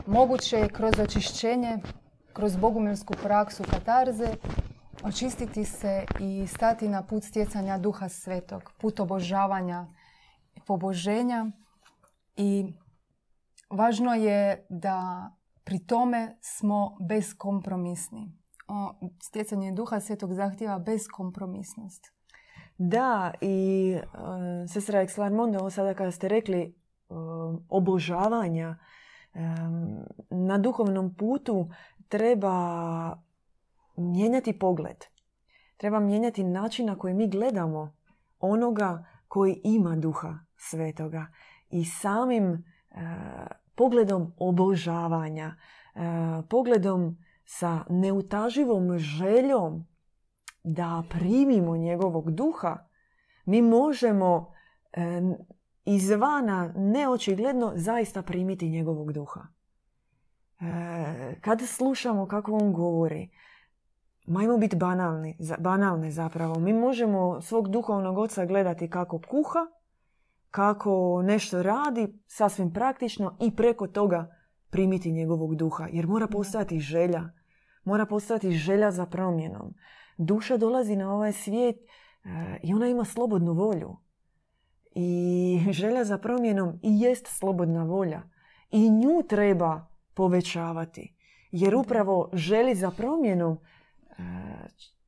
moguće 0.06 0.56
je 0.56 0.68
kroz 0.68 0.92
očišćenje, 1.00 1.78
kroz 2.32 2.56
bogumilsku 2.56 3.14
praksu 3.22 3.62
katarze, 3.70 4.28
očistiti 5.04 5.64
se 5.64 6.04
i 6.20 6.46
stati 6.46 6.88
na 6.88 7.02
put 7.02 7.24
stjecanja 7.24 7.78
duha 7.78 8.08
svetog, 8.08 8.72
put 8.80 9.00
obožavanja, 9.00 9.86
poboženja 10.66 11.46
i 12.36 12.72
Važno 13.70 14.14
je 14.14 14.66
da 14.68 15.30
pri 15.64 15.78
tome 15.78 16.36
smo 16.40 16.96
beskompromisni. 17.00 18.32
Stjecanje 19.22 19.72
duha 19.72 20.00
svetog 20.00 20.34
zahtjeva 20.34 20.78
beskompromisnost. 20.78 22.12
Da, 22.78 23.32
i 23.40 23.96
uh, 23.96 24.70
sestra 24.72 25.02
Exlarmonde, 25.02 25.58
ovo 25.58 25.70
sada 25.70 25.94
kada 25.94 26.10
ste 26.10 26.28
rekli 26.28 26.74
uh, 27.08 27.16
obožavanja, 27.68 28.76
um, 29.34 30.04
na 30.30 30.58
duhovnom 30.58 31.14
putu 31.14 31.70
treba 32.08 33.18
mijenjati 33.96 34.58
pogled. 34.58 35.04
Treba 35.76 36.00
mijenjati 36.00 36.44
način 36.44 36.86
na 36.86 36.98
koji 36.98 37.14
mi 37.14 37.28
gledamo 37.28 37.96
onoga 38.40 39.04
koji 39.28 39.60
ima 39.64 39.96
duha 39.96 40.38
svetoga. 40.56 41.26
I 41.70 41.84
samim 41.84 42.64
pogledom 43.78 44.32
obožavanja, 44.38 45.54
e, 45.94 46.00
pogledom 46.48 47.18
sa 47.44 47.84
neutaživom 47.90 48.98
željom 48.98 49.86
da 50.64 51.02
primimo 51.10 51.76
njegovog 51.76 52.30
duha, 52.30 52.78
mi 53.44 53.62
možemo 53.62 54.52
e, 54.92 55.20
izvana 55.84 56.72
neočigledno 56.76 57.72
zaista 57.74 58.22
primiti 58.22 58.70
njegovog 58.70 59.12
duha. 59.12 59.40
E, 60.60 61.40
kad 61.40 61.60
slušamo 61.66 62.26
kako 62.26 62.52
on 62.52 62.72
govori, 62.72 63.30
majmo 64.26 64.56
biti 64.58 64.76
banalni, 64.76 65.38
banalne 65.58 66.10
zapravo. 66.10 66.58
Mi 66.58 66.72
možemo 66.72 67.40
svog 67.40 67.68
duhovnog 67.68 68.18
oca 68.18 68.46
gledati 68.46 68.90
kako 68.90 69.18
kuha, 69.18 69.77
kako 70.50 71.22
nešto 71.22 71.62
radi, 71.62 72.08
sasvim 72.26 72.72
praktično 72.72 73.36
i 73.40 73.56
preko 73.56 73.86
toga 73.86 74.34
primiti 74.70 75.12
njegovog 75.12 75.56
duha. 75.56 75.88
Jer 75.92 76.06
mora 76.06 76.26
postati 76.26 76.80
želja. 76.80 77.30
Mora 77.84 78.06
postati 78.06 78.52
želja 78.52 78.90
za 78.90 79.06
promjenom. 79.06 79.74
Duša 80.16 80.56
dolazi 80.56 80.96
na 80.96 81.14
ovaj 81.14 81.32
svijet 81.32 81.76
e, 81.76 81.80
i 82.62 82.74
ona 82.74 82.88
ima 82.88 83.04
slobodnu 83.04 83.52
volju. 83.52 83.96
I 84.94 85.60
želja 85.70 86.04
za 86.04 86.18
promjenom 86.18 86.78
i 86.82 87.00
jest 87.00 87.26
slobodna 87.26 87.84
volja. 87.84 88.22
I 88.70 88.90
nju 88.90 89.22
treba 89.28 89.86
povećavati. 90.14 91.14
Jer 91.50 91.74
upravo 91.74 92.30
želi 92.32 92.74
za 92.74 92.90
promjenom 92.90 93.52
e, 93.52 93.58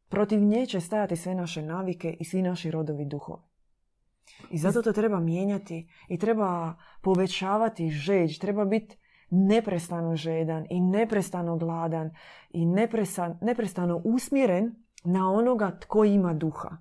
protiv 0.09 0.41
nje 0.41 0.67
će 0.67 0.81
stajati 0.81 1.17
sve 1.17 1.35
naše 1.35 1.63
navike 1.63 2.17
i 2.21 2.25
svi 2.25 2.43
naši 2.43 2.71
rodovi 2.71 3.05
duhovi. 3.05 3.50
I 4.51 4.59
zato 4.59 4.83
to 4.83 4.93
treba 4.93 5.21
mijenjati 5.21 5.89
i 6.09 6.19
treba 6.19 6.75
povećavati 7.03 7.91
žeđ, 7.91 8.39
treba 8.39 8.65
biti 8.65 8.99
neprestano 9.31 10.17
žedan 10.17 10.67
i 10.71 10.81
neprestano 10.81 11.57
gladan 11.57 12.11
i 12.51 12.67
neprestano 13.41 14.01
usmjeren 14.05 14.75
na 15.05 15.33
onoga 15.33 15.79
tko 15.81 16.05
ima 16.05 16.35
duha. 16.35 16.77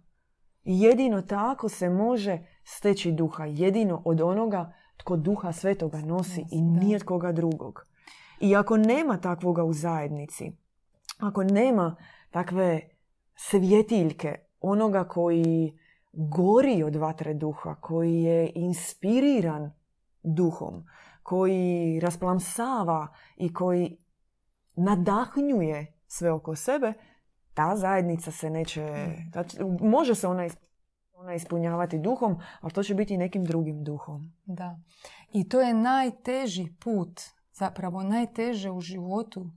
Jedino 0.64 1.22
tako 1.22 1.70
se 1.70 1.90
može 1.90 2.40
steći 2.64 3.12
duha, 3.12 3.46
jedino 3.46 4.02
od 4.06 4.22
onoga 4.22 4.74
tko 4.98 5.18
duha 5.18 5.52
svetoga 5.52 6.02
nosi 6.02 6.46
i 6.52 6.62
nije 6.62 7.00
koga 7.00 7.32
drugog. 7.32 7.86
I 8.40 8.56
ako 8.56 8.78
nema 8.78 9.18
takvoga 9.18 9.64
u 9.64 9.74
zajednici, 9.74 10.52
ako 11.20 11.44
nema 11.44 11.96
takve 12.32 12.82
svjetiljke 13.36 14.36
onoga 14.62 15.04
koji 15.04 15.79
gori 16.12 16.84
od 16.84 16.96
vatre 16.96 17.34
duha, 17.34 17.76
koji 17.76 18.22
je 18.22 18.52
inspiriran 18.56 19.72
duhom, 20.24 20.86
koji 21.24 22.00
rasplamsava 22.00 23.08
i 23.38 23.54
koji 23.54 23.98
nadahnjuje 24.76 25.94
sve 26.08 26.32
oko 26.32 26.56
sebe, 26.56 26.94
ta 27.54 27.76
zajednica 27.76 28.32
se 28.32 28.50
neće... 28.50 29.08
Može 29.82 30.16
se 30.16 30.28
ona, 30.28 30.48
ona 31.14 31.34
ispunjavati 31.34 32.00
duhom, 32.00 32.40
ali 32.62 32.74
to 32.74 32.84
će 32.84 32.96
biti 32.96 33.18
nekim 33.18 33.46
drugim 33.46 33.84
duhom. 33.84 34.34
Da. 34.46 34.80
I 35.34 35.50
to 35.50 35.62
je 35.62 35.74
najteži 35.74 36.68
put, 36.80 37.22
zapravo 37.54 38.04
najteže 38.04 38.72
u 38.72 38.82
životu 38.82 39.50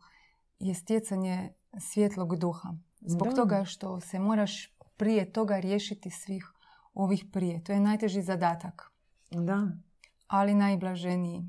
je 0.59 0.75
stjecanje 0.75 1.53
svjetlog 1.79 2.37
duha. 2.37 2.69
Zbog 3.01 3.29
toga 3.37 3.65
što 3.65 4.01
se 4.01 4.19
moraš 4.19 4.77
prije 4.97 5.33
toga 5.33 5.59
riješiti 5.59 6.11
svih 6.11 6.53
ovih 6.95 7.25
prije. 7.33 7.65
To 7.65 7.73
je 7.73 7.81
najteži 7.81 8.23
zadatak. 8.23 8.93
Da. 9.31 9.69
Ali 10.27 10.55
najblaženiji. 10.55 11.43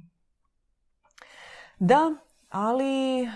Da, 1.79 2.15
ali 2.49 3.27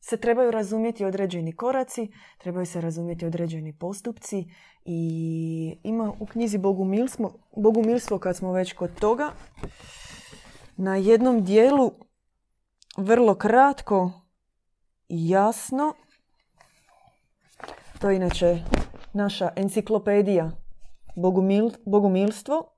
se 0.00 0.16
trebaju 0.16 0.50
razumjeti 0.50 1.04
određeni 1.04 1.56
koraci, 1.56 2.08
trebaju 2.38 2.66
se 2.66 2.80
razumjeti 2.80 3.26
određeni 3.26 3.78
postupci 3.78 4.44
i 4.84 5.78
ima 5.82 6.12
u 6.20 6.26
knjizi 6.26 6.58
Bogumilstvo, 6.58 7.38
Bogumilstvo 7.56 8.18
kad 8.18 8.36
smo 8.36 8.52
već 8.52 8.72
kod 8.72 9.00
toga, 9.00 9.30
na 10.76 10.96
jednom 10.96 11.44
dijelu 11.44 11.92
vrlo 12.96 13.34
kratko 13.34 14.12
i 15.08 15.28
jasno 15.28 15.94
to 18.02 18.10
je 18.10 18.16
inače 18.16 18.58
naša 19.12 19.50
enciklopedija 19.56 20.50
Bogumil, 21.16 21.70
Bogumilstvo, 21.86 22.72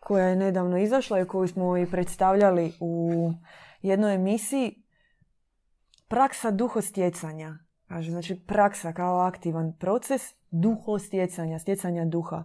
koja 0.00 0.24
je 0.24 0.36
nedavno 0.36 0.78
izašla 0.78 1.20
i 1.20 1.24
koju 1.24 1.48
smo 1.48 1.76
i 1.76 1.90
predstavljali 1.90 2.72
u 2.80 3.12
jednoj 3.82 4.14
emisiji. 4.14 4.82
Praksa 6.08 6.50
duhostjecanja. 6.50 7.58
Kaže, 7.88 8.10
znači 8.10 8.40
praksa 8.46 8.92
kao 8.92 9.18
aktivan 9.18 9.72
proces 9.78 10.22
duhostjecanja, 10.50 11.58
stjecanja 11.58 12.04
duha. 12.04 12.44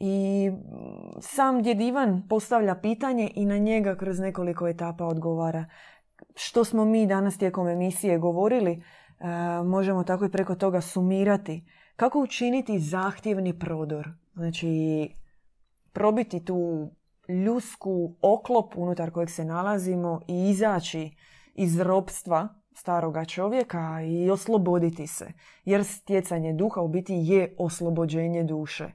I 0.00 0.50
sam 1.20 1.62
djed 1.62 1.80
Ivan 1.80 2.28
postavlja 2.28 2.74
pitanje 2.74 3.30
i 3.34 3.44
na 3.44 3.58
njega 3.58 3.96
kroz 3.96 4.20
nekoliko 4.20 4.68
etapa 4.68 5.04
odgovara. 5.04 5.64
Što 6.34 6.64
smo 6.64 6.84
mi 6.84 7.06
danas 7.06 7.38
tijekom 7.38 7.68
emisije 7.68 8.18
govorili, 8.18 8.82
možemo 9.64 10.04
tako 10.04 10.24
i 10.24 10.30
preko 10.30 10.54
toga 10.54 10.80
sumirati. 10.80 11.64
Kako 11.96 12.20
učiniti 12.20 12.78
zahtjevni 12.78 13.58
prodor? 13.58 14.08
Znači, 14.34 15.08
probiti 15.92 16.44
tu 16.44 16.90
ljusku 17.28 18.16
oklop 18.22 18.76
unutar 18.76 19.10
kojeg 19.10 19.30
se 19.30 19.44
nalazimo 19.44 20.20
i 20.28 20.50
izaći 20.50 21.16
iz 21.54 21.80
ropstva 21.80 22.48
staroga 22.74 23.24
čovjeka 23.24 24.02
i 24.02 24.30
osloboditi 24.30 25.06
se. 25.06 25.32
Jer 25.64 25.84
stjecanje 25.84 26.52
duha 26.52 26.80
u 26.80 26.88
biti 26.88 27.14
je 27.14 27.54
oslobođenje 27.58 28.44
duše. 28.44 28.92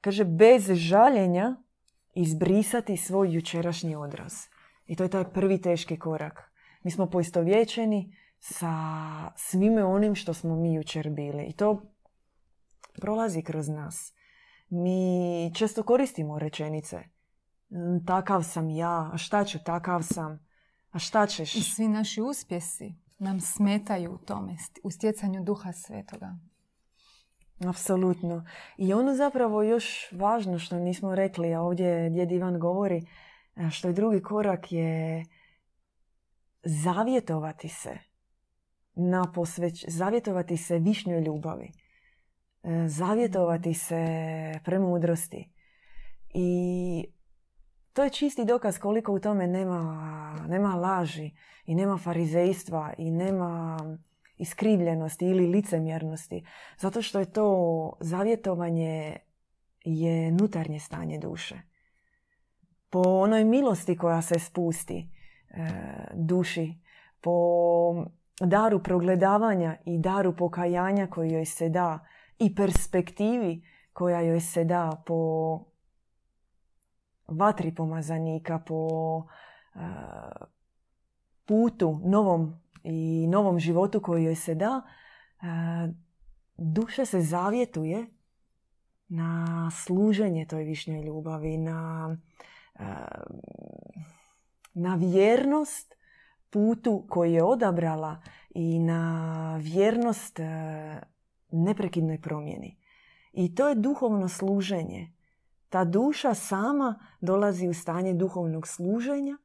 Kaže, 0.00 0.24
bez 0.24 0.72
žaljenja 0.72 1.56
izbrisati 2.14 2.96
svoj 2.96 3.34
jučerašnji 3.34 3.96
odraz. 3.96 4.32
I 4.86 4.96
to 4.96 5.02
je 5.02 5.08
taj 5.08 5.24
prvi 5.24 5.60
teški 5.60 5.98
korak. 5.98 6.52
Mi 6.82 6.90
smo 6.90 7.10
poistovjećeni 7.10 8.16
sa 8.44 8.74
svime 9.36 9.84
onim 9.84 10.14
što 10.14 10.34
smo 10.34 10.56
mi 10.56 10.74
jučer 10.74 11.10
bili. 11.10 11.44
I 11.44 11.52
to 11.52 11.82
prolazi 13.00 13.42
kroz 13.42 13.68
nas. 13.68 14.14
Mi 14.68 15.52
često 15.54 15.82
koristimo 15.82 16.38
rečenice. 16.38 17.02
Takav 18.06 18.42
sam 18.42 18.70
ja, 18.70 19.10
a 19.12 19.18
šta 19.18 19.44
ću, 19.44 19.58
takav 19.64 20.02
sam, 20.02 20.46
a 20.90 20.98
šta 20.98 21.26
ćeš? 21.26 21.54
I 21.54 21.62
svi 21.62 21.88
naši 21.88 22.20
uspjesi 22.20 22.94
nam 23.18 23.40
smetaju 23.40 24.12
u 24.14 24.18
tome, 24.18 24.56
u 24.82 24.90
stjecanju 24.90 25.44
duha 25.44 25.72
svetoga. 25.72 26.36
Apsolutno. 27.68 28.44
I 28.76 28.92
ono 28.92 29.14
zapravo 29.14 29.62
još 29.62 30.12
važno 30.12 30.58
što 30.58 30.78
nismo 30.78 31.14
rekli, 31.14 31.54
a 31.54 31.60
ovdje 31.60 32.10
djed 32.10 32.32
Ivan 32.32 32.58
govori, 32.58 33.06
što 33.70 33.88
je 33.88 33.94
drugi 33.94 34.22
korak 34.22 34.72
je 34.72 35.24
zavjetovati 36.62 37.68
se 37.68 38.11
na 38.94 39.32
posveć, 39.34 39.84
zavjetovati 39.88 40.56
se 40.56 40.78
višnjoj 40.78 41.20
ljubavi, 41.20 41.70
e, 42.62 42.88
zavjetovati 42.88 43.74
se 43.74 44.04
premudrosti. 44.64 45.48
I 46.34 47.04
to 47.92 48.04
je 48.04 48.10
čisti 48.10 48.44
dokaz 48.44 48.78
koliko 48.78 49.12
u 49.12 49.18
tome 49.18 49.46
nema, 49.46 50.46
nema 50.48 50.74
laži 50.74 51.30
i 51.66 51.74
nema 51.74 51.98
farizejstva 51.98 52.92
i 52.98 53.10
nema 53.10 53.78
iskrivljenosti 54.36 55.26
ili 55.26 55.46
licemjernosti. 55.46 56.44
Zato 56.78 57.02
što 57.02 57.18
je 57.18 57.32
to 57.32 57.92
zavjetovanje 58.00 59.16
je 59.84 60.32
nutarnje 60.32 60.80
stanje 60.80 61.18
duše. 61.18 61.60
Po 62.90 63.00
onoj 63.00 63.44
milosti 63.44 63.96
koja 63.96 64.22
se 64.22 64.38
spusti 64.38 65.08
e, 65.50 65.70
duši, 66.14 66.74
po 67.20 67.32
daru 68.46 68.82
progledavanja 68.82 69.76
i 69.84 69.98
daru 69.98 70.36
pokajanja 70.36 71.06
koji 71.06 71.30
joj 71.30 71.44
se 71.44 71.68
da 71.68 71.98
i 72.38 72.54
perspektivi 72.54 73.64
koja 73.92 74.20
joj 74.20 74.40
se 74.40 74.64
da 74.64 75.02
po 75.06 75.60
vatri 77.28 77.74
pomazanika, 77.74 78.58
po 78.58 78.88
putu 81.44 82.00
novom 82.04 82.62
i 82.84 83.26
novom 83.26 83.58
životu 83.58 84.00
koji 84.00 84.24
joj 84.24 84.34
se 84.34 84.54
da, 84.54 84.82
duša 86.56 87.04
se 87.04 87.20
zavjetuje 87.20 88.06
na 89.08 89.70
služenje 89.70 90.46
toj 90.46 90.64
višnjoj 90.64 91.02
ljubavi, 91.02 91.56
na, 91.58 92.16
na 94.74 94.94
vjernost 94.94 95.94
putu 96.52 97.04
koji 97.08 97.32
je 97.32 97.42
odabrala 97.42 98.22
i 98.50 98.78
na 98.78 99.56
vjernost 99.62 100.40
e, 100.40 100.44
neprekidnoj 101.50 102.20
promjeni. 102.20 102.76
I 103.32 103.54
to 103.54 103.68
je 103.68 103.74
duhovno 103.74 104.28
služenje. 104.28 105.12
ta 105.68 105.84
duša 105.84 106.34
sama 106.34 106.98
dolazi 107.20 107.68
u 107.68 107.74
stanje 107.74 108.12
duhovnog 108.14 108.68
služenja 108.68 109.36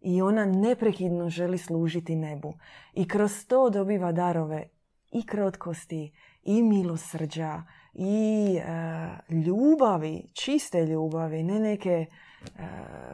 i 0.00 0.22
ona 0.22 0.44
neprekidno 0.44 1.28
želi 1.28 1.58
služiti 1.58 2.16
nebu. 2.16 2.54
I 2.92 3.08
kroz 3.08 3.46
to 3.46 3.70
dobiva 3.70 4.12
darove 4.12 4.68
i 5.12 5.26
krotkosti, 5.26 6.12
i 6.42 6.62
milosrđa, 6.62 7.62
i 7.94 8.56
e, 8.56 8.64
ljubavi, 9.34 10.30
čiste 10.32 10.86
ljubavi, 10.86 11.42
ne 11.42 11.60
neke 11.60 12.06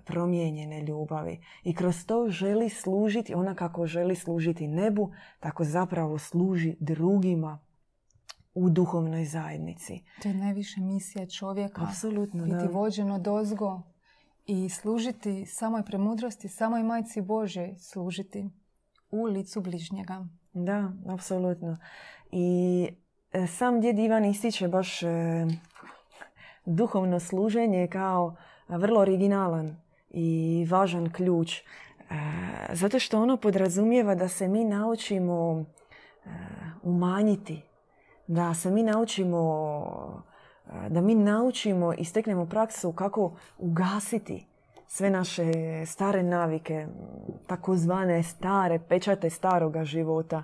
promijenjene 0.04 0.80
ljubavi. 0.80 1.40
I 1.64 1.74
kroz 1.74 2.06
to 2.06 2.28
želi 2.28 2.68
služiti, 2.68 3.34
ona 3.34 3.54
kako 3.54 3.86
želi 3.86 4.16
služiti 4.16 4.68
nebu, 4.68 5.12
tako 5.40 5.64
zapravo 5.64 6.18
služi 6.18 6.76
drugima 6.80 7.58
u 8.54 8.70
duhovnoj 8.70 9.24
zajednici. 9.24 10.00
To 10.22 10.28
je 10.28 10.34
najviše 10.34 10.80
misija 10.80 11.26
čovjeka. 11.26 11.82
Apsolutno, 11.88 12.44
Biti 12.44 12.56
da. 12.56 12.68
vođen 12.72 13.10
od 13.10 13.28
ozgo 13.28 13.82
i 14.46 14.68
služiti 14.68 15.46
samoj 15.46 15.82
premudrosti, 15.84 16.48
samoj 16.48 16.82
majci 16.82 17.20
Bože 17.20 17.74
služiti 17.78 18.50
u 19.10 19.24
licu 19.24 19.60
bližnjega. 19.60 20.26
Da, 20.52 20.92
apsolutno. 21.08 21.78
I 22.32 22.88
e, 23.32 23.46
sam 23.46 23.80
djed 23.80 23.98
Ivan 23.98 24.24
ističe 24.24 24.68
baš 24.68 25.02
e, 25.02 25.08
duhovno 26.66 27.20
služenje 27.20 27.88
kao 27.92 28.36
vrlo 28.76 29.00
originalan 29.00 29.76
i 30.10 30.66
važan 30.70 31.12
ključ. 31.12 31.58
E, 31.58 31.62
zato 32.72 32.98
što 32.98 33.22
ono 33.22 33.36
podrazumijeva 33.36 34.14
da 34.14 34.28
se 34.28 34.48
mi 34.48 34.64
naučimo 34.64 35.64
e, 36.24 36.28
umanjiti, 36.82 37.62
da 38.26 38.54
se 38.54 38.70
mi 38.70 38.82
naučimo 38.82 40.22
e, 40.66 40.88
da 40.88 41.00
mi 41.00 41.14
naučimo 41.14 41.92
i 41.98 42.04
steknemo 42.04 42.46
praksu 42.46 42.92
kako 42.92 43.32
ugasiti 43.58 44.46
sve 44.86 45.10
naše 45.10 45.52
stare 45.86 46.22
navike, 46.22 46.86
takozvane 47.46 48.22
stare 48.22 48.78
pečate 48.88 49.30
staroga 49.30 49.84
života, 49.84 50.42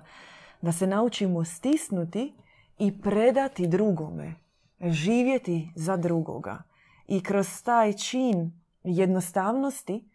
da 0.61 0.71
se 0.71 0.87
naučimo 0.87 1.45
stisnuti 1.45 2.33
i 2.79 3.01
predati 3.01 3.67
drugome, 3.67 4.35
živjeti 4.81 5.71
za 5.75 5.97
drugoga. 5.97 6.68
I 7.11 7.23
kroz 7.23 7.63
taj 7.63 7.93
čin 7.93 8.51
jednostavnosti, 8.83 10.09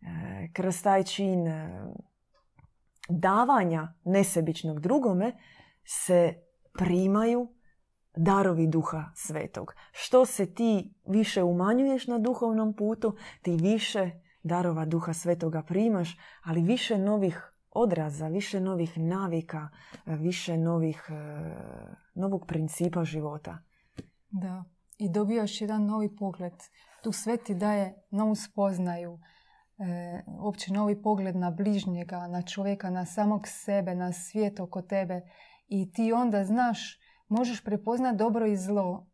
e, 0.00 0.48
kroz 0.52 0.82
taj 0.82 1.04
čin 1.04 1.46
e, 1.46 1.84
davanja 3.08 3.94
nesebičnog 4.04 4.80
drugome 4.80 5.32
se 5.84 6.34
primaju 6.72 7.48
darovi 8.16 8.66
duha 8.66 9.04
svetog. 9.14 9.74
Što 9.92 10.26
se 10.26 10.54
ti 10.54 10.94
više 11.06 11.42
umanjuješ 11.42 12.06
na 12.06 12.18
duhovnom 12.18 12.76
putu, 12.76 13.16
ti 13.42 13.56
više 13.56 14.10
darova 14.42 14.84
duha 14.84 15.12
svetoga 15.12 15.62
primaš, 15.62 16.18
ali 16.42 16.62
više 16.62 16.98
novih 16.98 17.52
odraza, 17.70 18.28
više 18.28 18.60
novih 18.60 18.98
navika, 18.98 19.68
više 20.06 20.56
novih, 20.56 21.06
e, 21.08 21.14
novog 22.14 22.46
principa 22.46 23.04
života. 23.04 23.58
Da. 24.30 24.64
I 25.00 25.08
dobijaš 25.08 25.60
jedan 25.60 25.86
novi 25.86 26.16
pogled. 26.16 26.52
Tu 27.02 27.12
sve 27.12 27.36
ti 27.36 27.54
daje 27.54 27.94
novu 28.10 28.34
spoznaju. 28.34 29.18
E, 29.78 30.22
uopće 30.26 30.72
novi 30.72 31.02
pogled 31.02 31.36
na 31.36 31.50
bližnjega, 31.50 32.26
na 32.26 32.42
čovjeka, 32.42 32.90
na 32.90 33.06
samog 33.06 33.42
sebe, 33.46 33.94
na 33.94 34.12
svijet 34.12 34.60
oko 34.60 34.82
tebe. 34.82 35.20
I 35.68 35.92
ti 35.92 36.12
onda 36.12 36.44
znaš, 36.44 36.98
možeš 37.28 37.64
prepoznat 37.64 38.16
dobro 38.16 38.46
i 38.46 38.56
zlo. 38.56 39.06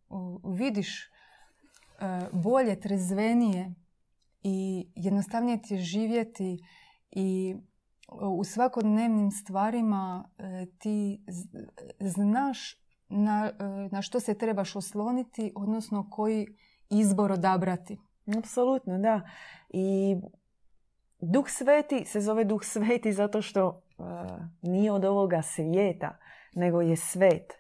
Vidiš 0.45 1.03
e, 1.03 1.09
bolje, 2.33 2.81
trezvenije 2.81 3.75
i 4.43 4.89
jednostavnije 4.95 5.63
ti 5.63 5.75
je 5.75 5.81
živjeti 5.81 6.59
i 7.11 7.57
u 8.39 8.45
svakodnevnim 8.45 9.31
stvarima 9.31 10.31
e, 10.39 10.67
ti 10.79 11.25
znaš 12.01 12.86
na, 13.09 13.51
e, 13.61 13.65
na 13.93 14.03
što 14.03 14.21
se 14.21 14.39
trebaš 14.39 14.77
osloniti, 14.77 15.53
odnosno 15.55 16.11
koji 16.11 16.47
izbor 16.91 17.33
odabrati. 17.33 17.99
Apsolutno, 18.39 18.99
da. 18.99 19.21
I 19.69 20.17
Duh 21.21 21.49
Sveti 21.49 22.05
se 22.05 22.21
zove 22.21 22.45
Duh 22.45 22.65
Sveti 22.65 23.13
zato 23.13 23.43
što 23.43 23.69
e, 23.69 24.03
nije 24.63 24.93
od 24.93 25.05
ovoga 25.05 25.43
svijeta, 25.43 26.19
nego 26.55 26.81
je 26.81 26.97
svet. 26.97 27.53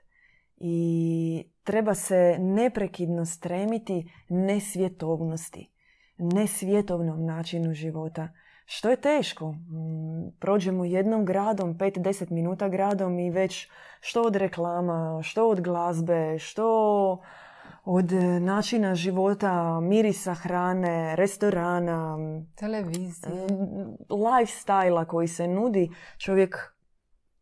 I 0.57 1.44
treba 1.64 1.94
se 1.94 2.36
neprekidno 2.38 3.24
stremiti 3.24 4.12
nesvjetovnosti, 4.28 5.70
nesvjetovnom 6.18 7.24
načinu 7.24 7.74
života. 7.74 8.28
Što 8.68 8.90
je 8.90 8.96
teško. 8.96 9.52
Mm, 9.52 10.30
Prođemo 10.38 10.84
jednom 10.84 11.24
gradom, 11.24 11.74
5-10 11.78 12.30
minuta 12.30 12.68
gradom 12.68 13.18
i 13.18 13.30
već 13.30 13.68
što 14.00 14.22
od 14.22 14.36
reklama, 14.36 15.20
što 15.22 15.48
od 15.48 15.60
glazbe, 15.60 16.38
što 16.38 17.18
od 17.84 18.12
e, 18.12 18.40
načina 18.40 18.94
života, 18.94 19.80
mirisa 19.80 20.34
hrane, 20.34 21.16
restorana, 21.16 22.18
Televizija. 22.54 23.30
lifestyle 24.08 25.06
koji 25.06 25.28
se 25.28 25.48
nudi, 25.48 25.90
čovjek 26.18 26.56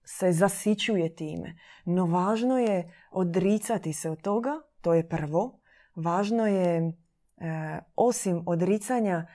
se 0.05 0.33
zasićuje 0.33 1.15
time. 1.15 1.57
No 1.85 2.07
važno 2.07 2.59
je 2.59 2.93
odricati 3.11 3.93
se 3.93 4.11
od 4.11 4.21
toga, 4.23 4.51
to 4.81 4.95
je 4.95 5.09
prvo. 5.09 5.61
Važno 5.95 6.47
je, 6.47 6.77
e, 6.77 7.81
osim 7.97 8.43
odricanja, 8.47 9.27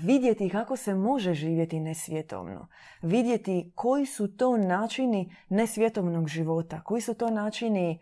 vidjeti 0.00 0.48
kako 0.48 0.76
se 0.76 0.94
može 0.94 1.34
živjeti 1.34 1.80
nesvjetovno. 1.80 2.68
Vidjeti 3.02 3.72
koji 3.74 4.06
su 4.06 4.36
to 4.36 4.56
načini 4.56 5.34
nesvjetovnog 5.48 6.28
života, 6.28 6.80
koji 6.82 7.00
su 7.00 7.14
to 7.14 7.30
načini 7.30 7.90
e, 7.90 7.98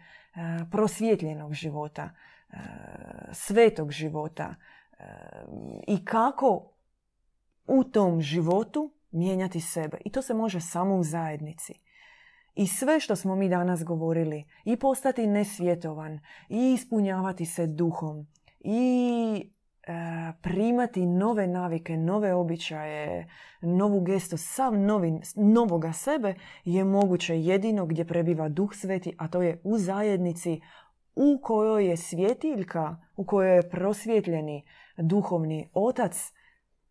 prosvjetljenog 0.70 1.54
života, 1.54 2.10
e, 2.50 2.56
svetog 3.32 3.92
života 3.92 4.54
e, 4.54 5.04
i 5.86 6.04
kako 6.04 6.72
u 7.66 7.84
tom 7.84 8.20
životu 8.20 8.92
mijenjati 9.10 9.60
sebe. 9.60 9.98
I 10.04 10.10
to 10.10 10.22
se 10.22 10.34
može 10.34 10.60
samo 10.60 10.96
u 10.96 11.04
zajednici. 11.04 11.74
I 12.54 12.66
sve 12.66 13.00
što 13.00 13.16
smo 13.16 13.36
mi 13.36 13.48
danas 13.48 13.84
govorili, 13.84 14.44
i 14.64 14.76
postati 14.76 15.26
nesvjetovan, 15.26 16.20
i 16.48 16.72
ispunjavati 16.72 17.46
se 17.46 17.66
duhom, 17.66 18.26
i 18.60 19.44
e, 19.44 19.57
primati 20.42 21.06
nove 21.06 21.46
navike, 21.46 21.96
nove 21.96 22.34
običaje, 22.34 23.28
novu 23.60 24.00
gestu, 24.00 24.36
sav 24.36 24.78
novi, 24.78 25.20
novoga 25.36 25.92
sebe 25.92 26.34
je 26.64 26.84
moguće 26.84 27.40
jedino 27.40 27.86
gdje 27.86 28.04
prebiva 28.04 28.48
duh 28.48 28.74
sveti, 28.74 29.14
a 29.18 29.28
to 29.28 29.42
je 29.42 29.60
u 29.64 29.78
zajednici 29.78 30.60
u 31.14 31.40
kojoj 31.42 31.86
je 31.86 31.96
svjetiljka, 31.96 32.96
u 33.16 33.24
kojoj 33.24 33.56
je 33.56 33.70
prosvjetljeni 33.70 34.64
duhovni 34.96 35.70
otac, 35.74 36.32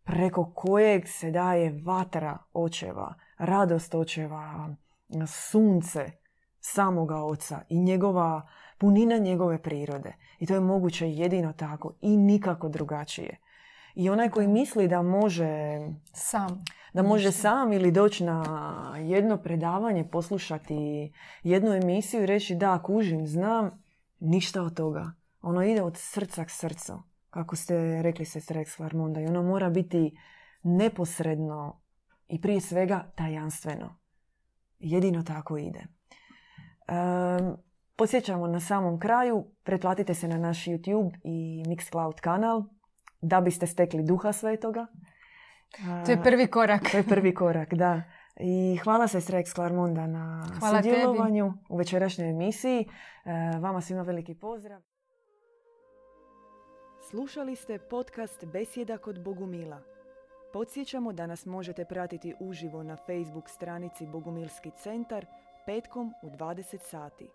preko 0.04 0.52
kojeg 0.54 1.08
se 1.08 1.30
daje 1.30 1.82
vatra 1.84 2.38
očeva, 2.52 3.14
radost 3.38 3.94
očeva, 3.94 4.74
sunce 5.26 6.10
samoga 6.60 7.16
oca 7.16 7.60
i 7.68 7.78
njegova 7.78 8.48
punina 8.78 9.18
njegove 9.18 9.62
prirode. 9.62 10.14
I 10.38 10.46
to 10.46 10.54
je 10.54 10.60
moguće 10.60 11.10
jedino 11.10 11.52
tako 11.52 11.92
i 12.00 12.16
nikako 12.16 12.68
drugačije. 12.68 13.38
I 13.94 14.10
onaj 14.10 14.30
koji 14.30 14.48
misli 14.48 14.88
da 14.88 15.02
može, 15.02 15.78
Sam. 16.12 16.64
da 16.92 17.02
može 17.02 17.32
sam 17.32 17.72
ili 17.72 17.92
doći 17.92 18.24
na 18.24 18.44
jedno 18.98 19.36
predavanje, 19.36 20.08
poslušati 20.08 21.12
jednu 21.42 21.72
emisiju 21.72 22.22
i 22.22 22.26
reći 22.26 22.54
da, 22.54 22.82
kužim, 22.82 23.26
znam, 23.26 23.82
ništa 24.20 24.62
od 24.62 24.76
toga. 24.76 25.12
Ono 25.42 25.62
ide 25.62 25.82
od 25.82 25.96
srca 25.96 26.44
k 26.44 26.50
srcu, 26.50 27.02
kako 27.30 27.56
ste 27.56 28.02
rekli 28.02 28.24
se 28.24 28.40
Rex 28.40 28.80
Larmonda. 28.80 29.20
I 29.20 29.26
ono 29.26 29.42
mora 29.42 29.70
biti 29.70 30.18
neposredno 30.62 31.80
i 32.28 32.40
prije 32.40 32.60
svega 32.60 33.10
tajanstveno. 33.14 33.98
Jedino 34.78 35.22
tako 35.22 35.56
ide. 35.56 35.86
Um, 36.88 37.56
Podsjećamo 37.98 38.46
na 38.46 38.60
samom 38.60 39.00
kraju, 39.00 39.44
pretplatite 39.62 40.14
se 40.14 40.28
na 40.28 40.38
naš 40.38 40.64
YouTube 40.64 41.10
i 41.24 41.62
Mixcloud 41.66 42.20
kanal 42.20 42.62
da 43.20 43.40
biste 43.40 43.66
stekli 43.66 44.02
duha 44.02 44.32
svetoga. 44.32 44.86
To 46.06 46.10
je 46.10 46.22
prvi 46.22 46.46
korak. 46.46 46.90
To 46.90 46.96
je 46.96 47.02
prvi 47.02 47.34
korak, 47.42 47.74
da. 47.74 48.02
I 48.40 48.76
hvala 48.76 49.08
se 49.08 49.18
Rex 49.18 49.54
Clarmonda 49.54 50.06
na 50.06 50.46
Hvala 50.58 50.82
tebi. 50.82 50.94
sudjelovanju 50.94 51.52
u 51.68 51.76
večerašnjoj 51.76 52.30
emisiji. 52.30 52.80
E, 53.24 53.58
Vama 53.58 53.80
svima 53.80 54.02
veliki 54.02 54.34
pozdrav. 54.34 54.80
Slušali 57.10 57.56
ste 57.56 57.78
podcast 57.78 58.44
Besjeda 58.44 58.98
kod 58.98 59.24
Bogumila. 59.24 59.82
Podsjećamo 60.52 61.12
da 61.12 61.26
nas 61.26 61.46
možete 61.46 61.84
pratiti 61.84 62.34
uživo 62.40 62.82
na 62.82 62.96
Facebook 62.96 63.48
stranici 63.48 64.06
Bogumilski 64.06 64.70
centar 64.70 65.26
petkom 65.66 66.14
u 66.22 66.26
20 66.30 66.78
sati. 66.78 67.30